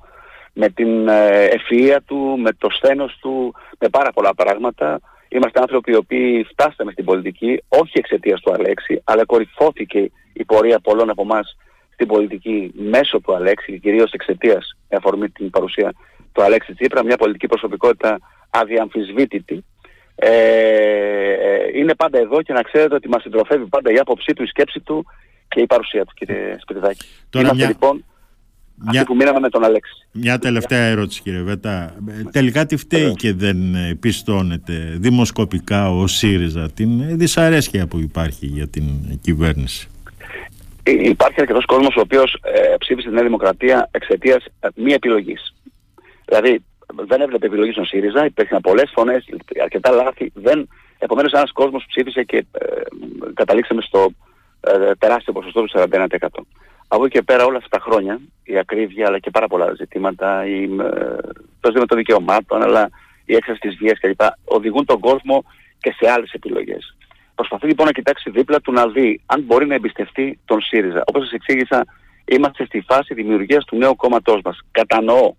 με 0.54 0.70
την 0.70 1.08
ε, 1.08 1.48
ευφυΐα 1.48 1.98
του, 2.06 2.38
με 2.38 2.54
το 2.58 2.70
σθένος 2.70 3.18
του, 3.22 3.54
με 3.80 3.90
πάρα 3.90 4.12
πολλά 4.12 4.34
πράγματα. 4.36 5.00
Είμαστε 5.36 5.60
άνθρωποι 5.60 5.92
οι 5.92 5.96
οποίοι 5.96 6.44
φτάσαμε 6.44 6.92
στην 6.92 7.06
πολιτική, 7.06 7.64
όχι 7.68 7.92
εξαιτίας 7.94 8.42
του 8.42 8.52
Αλέξη, 8.54 9.02
αλλά 9.04 9.26
κορυφώθηκε 9.26 10.12
η 10.34 10.46
πορεία 10.46 10.80
πολλών 10.80 11.10
από 11.10 11.22
εμάς 11.22 11.58
στην 11.94 12.08
πολιτική 12.08 12.72
μέσω 12.74 13.20
του 13.20 13.36
Αλέξη 13.36 13.72
και 13.72 13.78
κυρίως 13.78 14.12
εξαιτίας 14.12 14.78
με 14.90 14.98
αφορμή 14.98 15.30
την 15.30 15.50
παρουσία 15.50 15.94
του 16.32 16.44
Αλέξη 16.44 16.74
Τσίπρα, 16.74 17.04
μια 17.04 17.18
πολιτική 17.18 17.48
προσωπικότητα 17.48 18.20
αδιαμφισβήτητη, 18.50 19.64
ε, 20.16 20.34
είναι 21.74 21.96
πάντα 21.96 22.20
εδώ 22.20 22.42
και 22.42 22.54
να 22.54 22.62
ξέρετε 22.62 22.96
ότι 22.96 23.10
μας 23.10 23.22
συντροφεύει 23.22 23.66
πάντα 23.66 23.92
η 23.92 23.98
άποψή 23.98 24.34
του, 24.34 24.44
η 24.44 24.48
σκέψη 24.48 24.80
του 24.80 25.06
και 25.48 25.62
η 25.62 25.66
παρουσία 25.66 26.06
του 26.06 26.14
κύριε 26.16 26.58
Σπυριδάκη. 26.62 27.08
Τώρα 27.30 27.54
μια, 27.54 27.68
λοιπόν... 27.68 28.06
Μια... 28.76 28.90
Αυτή 28.90 29.04
που 29.04 29.16
μείναμε 29.16 29.40
με 29.40 29.50
τον 29.50 29.64
Αλέξη. 29.64 30.08
Μια 30.12 30.40
τελευταία 30.40 30.84
ερώτηση 30.84 31.22
κύριε 31.22 31.42
Βέτα. 31.42 31.96
Τελικά 32.32 32.66
τι 32.66 32.78
φταίει 32.78 33.14
και 33.14 33.34
δεν 33.34 33.58
πιστώνεται 34.00 34.96
δημοσκοπικά 35.00 35.90
ο 35.90 36.08
ΣΥΡΙΖΑ; 36.08 36.70
Την 36.72 37.18
δυσαρέσκεια 37.18 37.88
που 37.88 38.00
υπάρχει 38.00 38.46
για 38.46 38.68
την 38.68 38.84
κυβέρνηση. 39.22 39.88
Υπάρχει 40.84 41.42
αρκετός 41.42 41.66
κόσμος 41.66 41.96
ο 41.96 42.00
οποίος 42.00 42.38
ε, 42.44 42.76
ψήφισε 42.78 43.08
τη 43.08 43.14
Νέα 43.14 43.24
Δημοκρατία 43.24 43.90
εξαιτίας 43.92 44.46
ε, 44.60 44.68
μη 44.76 44.94
επιλογής. 44.94 45.54
Δηλαδή 46.26 46.64
δεν 47.08 47.22
έβλεπε 47.22 47.46
επιλογή 47.46 47.72
στον 47.72 47.86
ΣΥΡΙΖΑ, 47.86 48.26
υπήρχαν 48.26 48.62
πολλές 48.62 48.92
φωνές, 48.96 49.26
αρκετά 49.62 49.92
λάθη. 49.92 50.32
Δεν... 50.34 50.70
Επομένως, 50.98 51.32
ένας 51.32 51.52
κόσμος 51.52 51.86
ψήφισε 51.88 52.24
και 52.24 52.38
ε, 52.38 52.66
καταλήξαμε 53.34 53.82
στο 53.82 54.12
ε, 54.62 54.92
τεράστιο 54.98 55.34
ποσοστό 55.34 55.62
του 55.62 55.72
41%. 55.74 56.08
Από 56.88 57.06
εκεί 57.06 57.14
και 57.14 57.22
πέρα 57.22 57.46
όλα 57.46 57.58
αυτά 57.58 57.78
τα 57.78 57.84
χρόνια, 57.84 58.20
η 58.44 58.58
ακρίβεια 58.58 59.08
αλλά 59.08 59.20
και 59.20 59.30
πάρα 59.30 59.48
πολλά 59.48 59.74
ζητήματα, 59.74 60.46
η, 60.46 60.64
ε, 60.64 60.68
το 61.60 61.68
ζήτημα 61.68 61.86
των 61.86 61.98
δικαιωμάτων, 61.98 62.64
αλλά 62.64 62.90
η 63.26 63.36
έξαρση 63.36 63.60
της 63.60 63.76
βίας 63.76 64.00
κλπ. 64.00 64.22
οδηγούν 64.44 64.86
τον 64.86 65.00
κόσμο 65.00 65.44
και 65.80 65.96
σε 66.00 66.12
άλλες 66.12 66.32
επιλογές. 66.32 66.96
Προσπαθεί 67.36 67.68
λοιπόν 67.68 67.86
να 67.86 67.92
κοιτάξει 67.92 68.30
δίπλα 68.30 68.62
του 68.62 68.72
να 68.72 68.88
δει 68.88 69.22
αν 69.26 69.42
μπορεί 69.42 69.68
να 69.68 69.76
εμπιστευτεί 69.76 70.40
τον 70.46 70.62
ΣΥΡΙΖΑ. 70.62 71.04
Όπως 71.06 71.24
σας 71.24 71.32
εξήγησα, 71.32 71.86
είμαστε 72.26 72.66
στη 72.66 72.82
φάση 72.82 73.14
δημιουργίας 73.14 73.66
του 73.66 73.78
νέου 73.78 73.96
κόμματός 73.96 74.42
μας. 74.44 74.60
Κατανοώ 74.72 75.34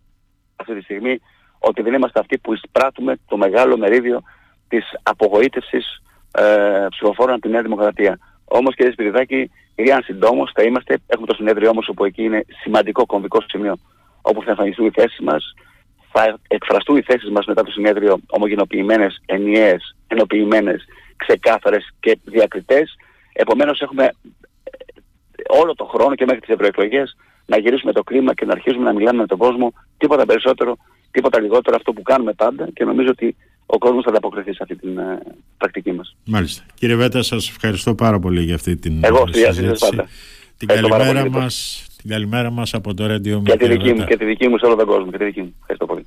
αυτή 0.56 0.74
τη 0.74 0.82
στιγμή 0.82 1.20
ότι 1.58 1.82
δεν 1.82 1.94
είμαστε 1.94 2.20
αυτοί 2.20 2.38
που 2.38 2.52
εισπράττουμε 2.52 3.16
το 3.26 3.36
μεγάλο 3.36 3.76
μερίδιο 3.76 4.22
της 4.68 4.84
απογοήτευσης 5.02 6.02
ε, 6.32 6.86
ψηφοφόρων 6.90 7.32
από 7.32 7.42
τη 7.42 7.48
Νέα 7.48 7.62
Δημοκρατία. 7.62 8.18
Όμως, 8.58 8.74
κύριε 8.74 8.92
Σπυριδάκη, 8.92 9.50
αν 9.94 10.02
συντόμως 10.02 10.50
θα 10.54 10.62
είμαστε, 10.62 10.98
έχουμε 11.06 11.26
το 11.26 11.34
συνέδριο 11.34 11.70
όμως 11.70 11.88
όπου 11.88 12.04
εκεί 12.04 12.22
είναι 12.22 12.44
σημαντικό 12.62 13.06
κομβικό 13.06 13.40
σημείο 13.46 13.78
όπου 14.22 14.42
θα 14.42 14.50
εμφανιστούν 14.50 14.86
οι 14.86 14.90
θέσεις 14.90 15.18
μας, 15.18 15.54
θα 16.12 16.38
εκφραστούν 16.48 16.96
οι 16.96 17.02
θέσεις 17.02 17.30
μας 17.30 17.46
μετά 17.46 17.62
το 17.62 17.70
συνέδριο 17.70 18.18
ομογενοποιημένες, 18.26 19.20
ενιαίες, 19.26 19.96
ενοποιημένες, 20.06 20.84
ξεκάθαρες 21.16 21.94
και 22.00 22.18
διακριτές. 22.24 22.96
Επομένως, 23.32 23.80
έχουμε 23.80 24.04
ε, 24.04 24.10
όλο 25.60 25.74
τον 25.74 25.86
χρόνο 25.86 26.14
και 26.14 26.24
μέχρι 26.24 26.40
τις 26.40 26.54
ευρωεκλογές 26.54 27.16
να 27.46 27.58
γυρίσουμε 27.58 27.92
το 27.92 28.02
κλίμα 28.02 28.34
και 28.34 28.44
να 28.44 28.52
αρχίσουμε 28.52 28.84
να 28.84 28.92
μιλάμε 28.92 29.20
με 29.20 29.26
τον 29.26 29.38
κόσμο 29.38 29.72
τίποτα 29.98 30.26
περισσότερο, 30.26 30.76
τίποτα 31.10 31.40
λιγότερο 31.40 31.76
αυτό 31.76 31.92
που 31.92 32.02
κάνουμε 32.02 32.32
πάντα 32.32 32.68
και 32.74 32.84
νομίζω 32.84 33.10
ότι 33.10 33.36
ο 33.66 33.78
κόσμος 33.78 34.02
θα 34.04 34.10
ανταποκριθεί 34.10 34.52
σε 34.52 34.58
αυτή 34.60 34.76
την 34.76 34.98
ε, 34.98 35.18
πρακτική 35.56 35.92
μας. 35.92 36.16
Μάλιστα. 36.24 36.62
Κύριε 36.74 36.96
Βέτα, 36.96 37.22
σας 37.22 37.48
ευχαριστώ 37.48 37.94
πάρα 37.94 38.18
πολύ 38.18 38.42
για 38.42 38.54
αυτή 38.54 38.76
την 38.76 39.04
Εγώ, 39.04 39.26
συζήτηση. 39.32 39.88
πάντα. 39.90 40.08
Την 40.56 40.68
καλημέρα, 40.68 41.30
μας, 41.30 41.86
την 41.96 42.10
καλημέρα 42.10 42.50
μας 42.50 42.74
από 42.74 42.94
το 42.94 43.04
Radio 43.04 43.42
Και 43.42 43.56
τη 43.56 43.68
δική 43.68 43.92
μου, 43.92 44.04
και 44.04 44.16
τη 44.16 44.24
δική 44.24 44.48
μου 44.48 44.58
σε 44.58 44.66
όλο 44.66 44.76
τον 44.76 44.86
κόσμο. 44.86 45.10
Και 45.10 45.18
τη 45.18 45.24
δική 45.24 45.40
μου. 45.40 45.54
Ευχαριστώ 45.60 45.86
πολύ. 45.86 46.06